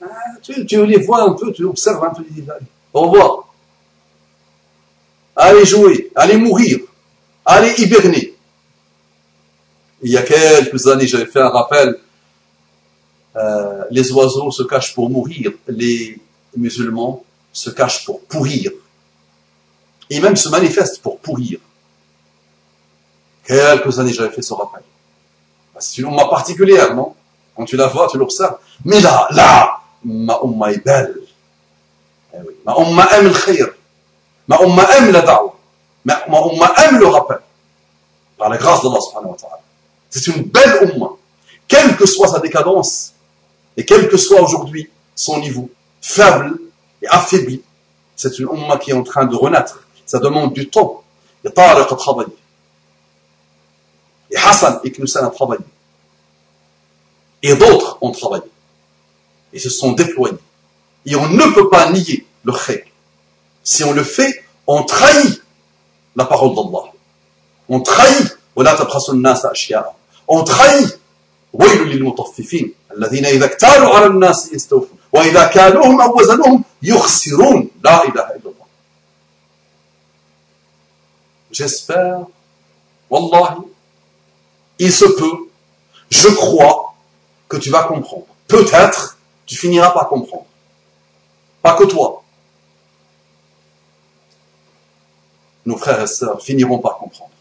Ah, 0.01 0.07
tu, 0.41 0.85
les 0.85 0.97
vois 0.97 1.23
un 1.23 1.33
peu, 1.33 1.51
tu 1.51 1.63
observes 1.65 2.03
un 2.03 2.13
peu, 2.13 2.23
tu 2.23 2.33
dis, 2.33 2.47
au 2.93 3.01
revoir. 3.01 3.53
Allez 5.35 5.65
jouer, 5.65 6.11
allez 6.15 6.37
mourir, 6.37 6.79
allez 7.45 7.73
hiberner. 7.81 8.33
Il 10.01 10.11
y 10.11 10.17
a 10.17 10.21
quelques 10.21 10.87
années, 10.87 11.07
j'avais 11.07 11.25
fait 11.25 11.41
un 11.41 11.49
rappel, 11.49 11.99
euh, 13.35 13.83
les 13.91 14.11
oiseaux 14.11 14.51
se 14.51 14.63
cachent 14.63 14.93
pour 14.93 15.09
mourir, 15.09 15.51
les 15.67 16.19
musulmans 16.55 17.25
se 17.51 17.69
cachent 17.69 18.05
pour 18.05 18.21
pourrir, 18.21 18.71
et 20.09 20.19
même 20.19 20.35
se 20.35 20.49
manifestent 20.49 21.01
pour 21.01 21.19
pourrir. 21.19 21.59
Quelques 23.45 23.99
années, 23.99 24.13
j'avais 24.13 24.33
fait 24.33 24.41
ce 24.41 24.53
rappel. 24.53 24.83
Bah, 25.75 25.81
c'est 25.81 25.97
une 26.01 26.07
umma 26.07 26.25
particulière, 26.29 26.95
non 26.95 27.13
Quand 27.55 27.65
tu 27.65 27.75
la 27.75 27.87
vois, 27.87 28.07
tu 28.07 28.17
l'observes. 28.17 28.57
Mais 28.85 29.01
là, 29.01 29.27
là, 29.31 29.81
ma 30.05 30.39
umma 30.41 30.71
est 30.71 30.83
belle. 30.83 31.17
Eh. 32.33 32.37
Ma 32.65 32.75
umma 32.77 33.05
aime 33.11 33.27
le 33.27 33.33
khayr. 33.33 33.67
Ma 34.47 34.57
umma 34.61 34.83
aime 34.97 35.11
la 35.11 35.21
da'wah. 35.21 35.53
Ma, 36.05 36.21
ma 36.29 36.39
umma 36.39 36.73
aime 36.85 36.97
le 36.99 37.07
rappel. 37.07 37.39
Par 38.37 38.49
la 38.49 38.57
grâce 38.57 38.81
d'Allah 38.83 39.01
subhanahu 39.01 39.31
wa 39.31 39.37
ta'ala. 39.37 39.59
C'est 40.09 40.27
une 40.27 40.43
belle 40.43 40.93
umma. 40.93 41.09
Quelle 41.67 41.97
que 41.97 42.05
soit 42.05 42.29
sa 42.29 42.39
décadence, 42.39 43.13
et 43.75 43.83
quel 43.83 44.07
que 44.07 44.15
soit 44.15 44.39
aujourd'hui 44.39 44.89
son 45.13 45.39
niveau 45.39 45.69
faible 46.01 46.57
et 47.01 47.07
affaibli, 47.07 47.61
c'est 48.15 48.39
une 48.39 48.47
umma 48.47 48.77
qui 48.77 48.91
est 48.91 48.93
en 48.93 49.03
train 49.03 49.25
de 49.25 49.35
renaître. 49.35 49.85
Ça 50.05 50.19
demande 50.19 50.53
du 50.53 50.69
temps. 50.69 51.03
A 51.45 51.49
Tariq 51.49 51.87
travailler 51.97 52.33
Et 54.34 54.36
Hassan 54.36 54.80
et 54.84 54.90
Knussan 54.90 55.26
ont 55.26 55.30
travaillé. 55.30 55.64
Et 57.42 57.54
d'autres 57.54 57.98
ont 58.00 58.10
travaillé. 58.10 58.44
Et 59.52 59.58
se 59.58 59.70
sont 59.70 59.92
déployés. 59.92 60.36
Et 61.06 61.16
on 61.16 61.28
ne 61.28 61.54
peut 61.54 61.68
pas 61.68 61.90
nier 61.90 62.26
le 62.44 62.52
khayr. 62.52 62.84
Si 63.64 63.82
on 63.84 63.92
le 63.92 64.04
fait, 64.04 64.44
on 64.66 64.82
trahit 64.84 65.42
la 66.16 66.24
parole 66.24 66.54
d'Allah. 66.54 66.92
On 67.68 67.80
trahit 67.80 68.36
on 70.28 70.44
trahit 70.44 71.00
ويل 71.52 71.88
للمطففين 71.88 72.74
الذين 72.96 73.26
إذا 73.26 73.44
اكتالوا 73.44 73.88
على 73.88 74.06
الناس 74.06 74.52
يستوفون 74.52 74.98
وإذا 75.12 75.46
كالوهم 75.46 76.00
أو 76.00 76.18
وزنوهم 76.18 76.64
يخسرون 76.82 77.70
لا 77.84 78.04
إله 78.04 78.30
إلا 78.30 78.44
الله 78.44 78.60
J'espère, 81.52 82.26
Wallahi, 83.10 83.62
il 84.79 84.91
se 84.91 85.05
peut, 85.05 85.49
je 86.09 86.27
crois 86.29 86.93
que 87.47 87.57
tu 87.57 87.69
vas 87.69 87.83
comprendre. 87.83 88.25
Peut-être, 88.47 89.17
tu 89.45 89.55
finiras 89.55 89.91
par 89.91 90.09
comprendre. 90.09 90.45
Pas 91.61 91.75
que 91.75 91.85
toi. 91.85 92.23
Nos 95.65 95.77
frères 95.77 96.01
et 96.01 96.07
sœurs 96.07 96.41
finiront 96.41 96.79
par 96.79 96.97
comprendre. 96.97 97.31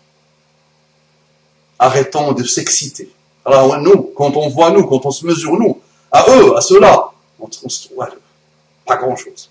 Arrêtons 1.79 2.33
de 2.33 2.45
s'exciter. 2.45 3.11
Alors 3.45 3.79
nous, 3.79 4.11
quand 4.17 4.37
on 4.37 4.49
voit 4.49 4.71
nous, 4.71 4.87
quand 4.87 5.05
on 5.05 5.11
se 5.11 5.27
mesure 5.27 5.53
nous, 5.59 5.81
à 6.11 6.25
eux, 6.31 6.57
à 6.57 6.61
ceux-là, 6.61 7.11
on, 7.39 7.51
se 7.51 7.89
trouve 7.89 8.07
pas 8.87 8.97
grand-chose. 8.97 9.51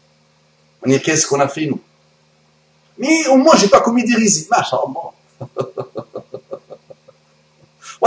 On 0.83 0.89
dit 0.89 0.99
qu'est-ce 1.01 1.27
qu'on 1.27 1.39
a 1.39 1.47
fait 1.47 1.67
nous? 1.67 1.79
Mais 2.97 3.27
au 3.27 3.37
moins 3.37 3.55
j'ai 3.55 3.67
pas 3.67 3.81
commis 3.81 4.03
d'hérésie. 4.03 4.47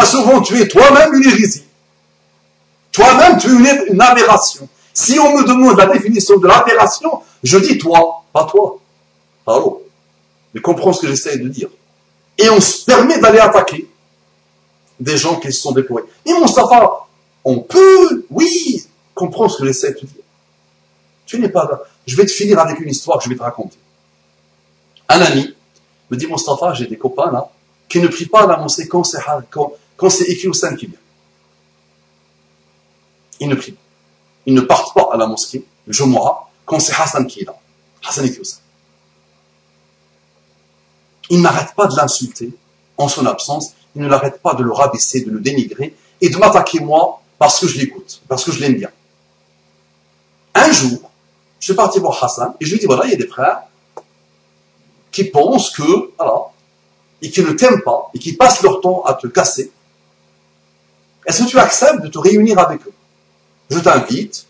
Souvent, 0.04 0.40
tu 0.40 0.60
es 0.60 0.68
toi-même 0.68 1.14
une 1.14 1.28
hérésie. 1.28 1.64
Toi-même, 2.92 3.38
tu 3.38 3.48
es 3.48 3.86
une, 3.90 4.00
aberration. 4.00 4.68
Si 4.92 5.18
on 5.18 5.36
me 5.36 5.44
demande 5.44 5.76
la 5.76 5.86
définition 5.86 6.38
de 6.38 6.46
l'aberration, 6.46 7.22
je 7.42 7.58
dis 7.58 7.76
toi, 7.76 8.24
pas 8.32 8.44
toi. 8.44 8.78
Allô 9.46 9.82
Mais 10.54 10.60
comprends 10.60 10.92
ce 10.92 11.02
que 11.02 11.08
j'essaie 11.08 11.38
de 11.38 11.48
dire. 11.48 11.68
Et 12.38 12.48
on 12.50 12.60
se 12.60 12.84
permet 12.84 13.18
d'aller 13.18 13.38
attaquer 13.38 13.88
des 14.98 15.16
gens 15.16 15.36
qui 15.36 15.52
se 15.52 15.60
sont 15.60 15.72
déployés. 15.72 16.06
Et 16.24 16.32
Moustapha, 16.32 17.06
on 17.44 17.58
peut, 17.60 18.26
oui, 18.30 18.86
comprendre 19.14 19.50
ce 19.50 19.58
que 19.58 19.66
j'essaie 19.66 19.90
de 19.90 19.98
te 19.98 20.06
dire. 20.06 20.22
Tu 21.26 21.38
n'es 21.38 21.48
pas 21.48 21.64
là. 21.64 21.80
Je 22.06 22.16
vais 22.16 22.24
te 22.24 22.30
finir 22.30 22.58
avec 22.58 22.80
une 22.80 22.88
histoire 22.88 23.18
que 23.18 23.24
je 23.24 23.28
vais 23.28 23.36
te 23.36 23.42
raconter. 23.42 23.76
Un 25.08 25.20
ami 25.20 25.54
me 26.10 26.16
dit, 26.16 26.26
Moustapha, 26.26 26.72
j'ai 26.74 26.86
des 26.86 26.96
copains 26.96 27.30
là, 27.30 27.50
qui 27.88 28.00
ne 28.00 28.08
prient 28.08 28.26
pas 28.26 28.44
à 28.44 28.46
la 28.46 28.56
mosquée 28.56 28.86
quand 28.86 29.04
c'est, 29.04 29.18
quand 29.96 30.10
c'est 30.10 30.26
sein 30.52 30.76
qui 30.76 30.86
vient. 30.86 30.98
Ils 33.40 33.48
ne 33.48 33.54
prient 33.54 33.72
pas. 33.72 33.80
Ils 34.46 34.54
ne 34.54 34.60
partent 34.60 34.94
pas 34.94 35.10
à 35.12 35.16
la 35.16 35.26
mosquée, 35.26 35.64
le 35.86 35.92
Jumu'ah, 35.92 36.48
quand 36.64 36.78
c'est 36.78 36.94
Hassan 36.94 37.26
qui 37.26 37.40
est 37.40 37.44
là. 37.44 37.56
Hassan 38.06 38.24
et 38.24 38.30
Kyusan. 38.32 38.58
Ils 41.30 41.42
n'arrêtent 41.42 41.74
pas 41.74 41.86
de 41.86 41.96
l'insulter 41.96 42.50
en 42.96 43.08
son 43.08 43.26
absence. 43.26 43.72
Ils 43.96 44.02
ne 44.02 44.08
l'arrêtent 44.08 44.40
pas 44.40 44.54
de 44.54 44.62
le 44.62 44.72
rabaisser, 44.72 45.22
de 45.22 45.30
le 45.30 45.40
dénigrer 45.40 45.96
et 46.20 46.28
de 46.28 46.36
m'attaquer 46.36 46.80
moi 46.80 47.20
parce 47.38 47.58
que 47.58 47.66
je 47.66 47.78
l'écoute, 47.78 48.22
parce 48.28 48.44
que 48.44 48.52
je 48.52 48.60
l'aime 48.60 48.74
bien. 48.74 48.90
Un 50.54 50.70
jour, 50.70 51.10
je 51.58 51.66
suis 51.66 51.74
parti 51.74 51.98
voir 51.98 52.22
Hassan 52.22 52.54
et 52.60 52.64
je 52.64 52.72
lui 52.72 52.78
dis 52.78 52.86
voilà, 52.86 53.04
il 53.06 53.10
y 53.10 53.14
a 53.14 53.16
des 53.16 53.26
frères 53.26 53.62
qui 55.10 55.24
pensent 55.24 55.70
que, 55.70 56.12
alors, 56.18 56.52
et 57.22 57.30
qui 57.30 57.42
ne 57.42 57.52
t'aiment 57.52 57.82
pas 57.82 58.10
et 58.14 58.18
qui 58.18 58.34
passent 58.34 58.62
leur 58.62 58.80
temps 58.80 59.02
à 59.04 59.14
te 59.14 59.26
casser 59.26 59.72
est-ce 61.26 61.42
que 61.42 61.48
tu 61.48 61.58
acceptes 61.58 62.02
de 62.02 62.08
te 62.08 62.18
réunir 62.18 62.58
avec 62.58 62.86
eux? 62.86 62.92
Je 63.70 63.78
t'invite 63.80 64.46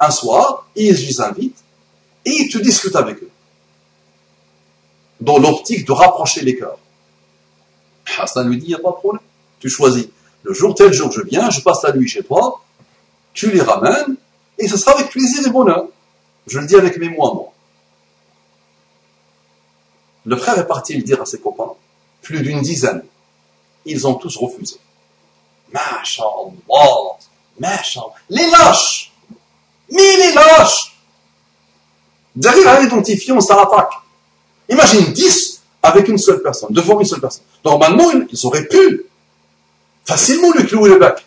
un 0.00 0.10
soir, 0.10 0.66
je 0.76 0.82
les 0.82 1.20
invite, 1.20 1.56
et 2.24 2.48
tu 2.48 2.60
discutes 2.60 2.96
avec 2.96 3.22
eux. 3.22 3.30
Dans 5.20 5.38
l'optique 5.38 5.86
de 5.86 5.92
rapprocher 5.92 6.42
les 6.42 6.56
cœurs. 6.56 6.78
Hassan 8.18 8.48
lui 8.48 8.56
dit, 8.56 8.66
il 8.66 8.68
n'y 8.70 8.74
a 8.74 8.78
pas 8.78 8.90
de 8.90 8.96
problème. 8.96 9.22
Tu 9.60 9.68
choisis. 9.68 10.08
Le 10.42 10.52
jour, 10.54 10.74
tel 10.74 10.92
jour, 10.92 11.12
je 11.12 11.20
viens, 11.22 11.50
je 11.50 11.60
passe 11.60 11.82
la 11.82 11.92
nuit 11.92 12.08
chez 12.08 12.22
toi, 12.22 12.62
tu 13.34 13.50
les 13.50 13.60
ramènes, 13.60 14.16
et 14.58 14.66
ce 14.66 14.76
sera 14.76 14.92
avec 14.92 15.10
plaisir 15.10 15.46
et 15.46 15.50
bonheur. 15.50 15.86
Je 16.46 16.58
le 16.58 16.66
dis 16.66 16.76
avec 16.76 16.98
mes 16.98 17.08
mots 17.08 17.34
moi. 17.34 17.52
Le 20.24 20.36
frère 20.36 20.58
est 20.58 20.66
parti 20.66 20.94
le 20.94 21.02
dire 21.02 21.20
à 21.20 21.26
ses 21.26 21.38
copains, 21.38 21.72
plus 22.22 22.40
d'une 22.40 22.62
dizaine. 22.62 23.02
Ils 23.84 24.06
ont 24.06 24.14
tous 24.14 24.36
refusé. 24.36 24.76
Les 28.28 28.46
lâches 28.50 29.12
Mais 29.90 30.16
les 30.16 30.32
lâches 30.32 30.96
Derrière 32.34 32.78
un 32.78 32.84
identifié, 32.84 33.32
on 33.32 33.40
s'attaque. 33.40 33.92
Imagine 34.68 35.12
10 35.12 35.62
avec 35.82 36.08
une 36.08 36.18
seule 36.18 36.42
personne, 36.42 36.72
devant 36.72 37.00
une 37.00 37.06
seule 37.06 37.20
personne. 37.20 37.42
Normalement, 37.64 38.10
ils 38.30 38.46
auraient 38.46 38.66
pu 38.66 39.04
facilement 40.04 40.52
lui 40.52 40.66
clouer 40.66 40.90
le 40.90 40.98
bec. 40.98 41.24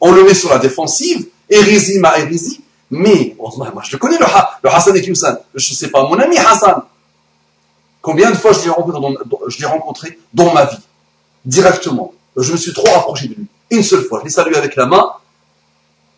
on 0.00 0.12
le 0.12 0.24
met 0.24 0.34
sur 0.34 0.50
la 0.50 0.58
défensive, 0.58 1.28
hérésie 1.48 1.98
ma 1.98 2.18
hérésie, 2.18 2.62
mais, 2.90 3.36
moi 3.38 3.82
je 3.84 3.92
le 3.92 3.98
connais, 3.98 4.18
le, 4.18 4.24
le 4.62 4.70
Hassan 4.70 4.96
et 4.96 5.02
Kiusan. 5.02 5.36
Je 5.54 5.72
ne 5.72 5.76
sais 5.76 5.88
pas, 5.88 6.02
mon 6.04 6.18
ami 6.18 6.38
Hassan, 6.38 6.82
combien 8.00 8.30
de 8.30 8.36
fois 8.36 8.52
je 8.52 8.64
l'ai 9.58 9.66
rencontré 9.66 10.18
dans 10.32 10.52
ma 10.52 10.64
vie, 10.64 10.80
directement. 11.44 12.14
Je 12.38 12.52
me 12.52 12.56
suis 12.56 12.72
trop 12.72 12.86
rapproché 12.86 13.28
de 13.28 13.34
lui. 13.34 13.46
Une 13.70 13.82
seule 13.82 14.04
fois, 14.04 14.20
je 14.20 14.24
l'ai 14.24 14.30
salué 14.30 14.56
avec 14.56 14.76
la 14.76 14.86
main, 14.86 15.12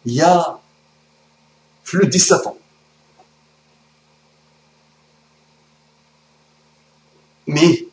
il 0.05 0.15
y 0.15 0.21
a 0.21 0.59
plus 1.85 2.07
de 2.07 2.11
17 2.11 2.47
ans. 2.47 2.57
Mais 7.47 7.87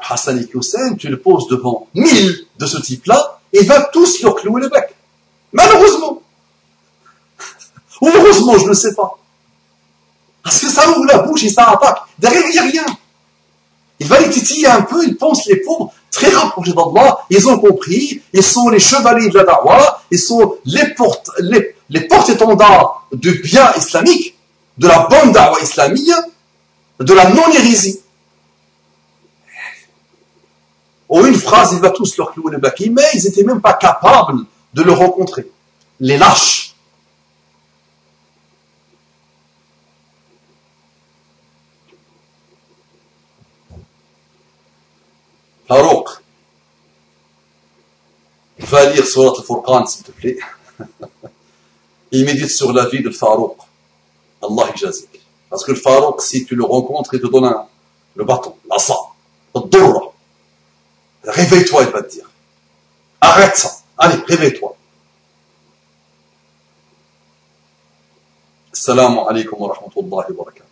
Hassan 0.00 0.38
et 0.38 0.56
Hussein, 0.56 0.94
tu 0.94 1.08
le 1.08 1.20
poses 1.20 1.48
devant 1.48 1.88
mille 1.94 2.46
de 2.56 2.66
ce 2.66 2.78
type-là, 2.78 3.40
et 3.52 3.60
il 3.60 3.66
va 3.66 3.82
tous 3.92 4.22
leur 4.22 4.36
clouer 4.36 4.62
le 4.62 4.68
bec. 4.68 4.94
Malheureusement. 5.52 6.22
Ou 8.00 8.08
heureusement, 8.08 8.58
je 8.58 8.68
ne 8.68 8.74
sais 8.74 8.94
pas. 8.94 9.18
Parce 10.42 10.60
que 10.60 10.68
ça 10.68 10.88
ouvre 10.90 11.06
la 11.06 11.18
bouche 11.18 11.44
et 11.44 11.48
ça 11.48 11.70
attaque. 11.70 11.98
Derrière, 12.18 12.46
il 12.46 12.52
n'y 12.52 12.58
a 12.58 12.62
rien. 12.62 12.86
Il 13.98 14.06
va 14.06 14.20
les 14.20 14.30
titiller 14.30 14.66
un 14.66 14.82
peu, 14.82 15.04
ils 15.04 15.16
pensent 15.16 15.46
les 15.46 15.56
pauvres 15.56 15.92
très 16.14 16.30
rapprochés 16.30 16.72
d'Allah, 16.72 17.18
ils 17.28 17.48
ont 17.48 17.58
compris, 17.58 18.22
ils 18.32 18.42
sont 18.42 18.68
les 18.68 18.78
chevaliers 18.78 19.28
de 19.28 19.38
la 19.38 19.44
dawa, 19.44 20.00
ils 20.10 20.18
sont 20.18 20.56
les 20.64 20.94
porte-étendards 22.08 23.08
du 23.12 23.40
bien 23.40 23.72
islamique, 23.76 24.38
de 24.78 24.86
la 24.86 25.06
bonne 25.10 25.32
dawa 25.32 25.60
islamique, 25.60 26.10
de 27.00 27.12
la 27.12 27.28
non-hérésie. 27.30 28.00
En 31.08 31.24
une 31.24 31.34
phrase, 31.34 31.72
il 31.72 31.80
va 31.80 31.90
tous 31.90 32.16
leur 32.16 32.32
clouer 32.32 32.52
le 32.52 32.58
baki, 32.58 32.90
mais 32.90 33.02
ils 33.14 33.24
n'étaient 33.24 33.44
même 33.44 33.60
pas 33.60 33.74
capables 33.74 34.44
de 34.72 34.82
le 34.82 34.92
rencontrer. 34.92 35.50
Les 36.00 36.16
lâches. 36.16 36.73
Farouk, 45.66 46.08
va 48.58 48.92
lire 48.92 49.06
Surat 49.06 49.34
al-Furqan, 49.38 49.86
s'il 49.86 50.04
te 50.04 50.12
plaît. 50.12 50.38
il 52.12 52.24
médite 52.24 52.50
sur 52.50 52.72
la 52.72 52.86
vie 52.88 53.02
de 53.02 53.10
Farouk. 53.10 53.56
Allah 54.42 54.72
jazik. 54.76 55.20
Parce 55.48 55.64
que 55.64 55.72
le 55.72 55.78
Farouk, 55.78 56.20
si 56.20 56.44
tu 56.44 56.54
le 56.54 56.64
rencontres, 56.64 57.14
il 57.14 57.20
te 57.20 57.26
donne 57.26 57.52
le 58.14 58.24
bâton, 58.24 58.56
l'asa, 58.70 58.94
le. 59.54 59.60
Réveille-toi, 61.24 61.84
il 61.84 61.90
va 61.90 62.02
te 62.02 62.10
dire. 62.12 62.30
Arrête 63.20 63.56
ça. 63.56 63.70
Allez, 63.96 64.22
réveille-toi. 64.26 64.76
Assalamu 68.72 69.20
alaikum 69.28 69.60
wa 69.60 69.72
rahmatullahi 69.72 70.32
wa 70.32 70.44
barakatuh. 70.44 70.63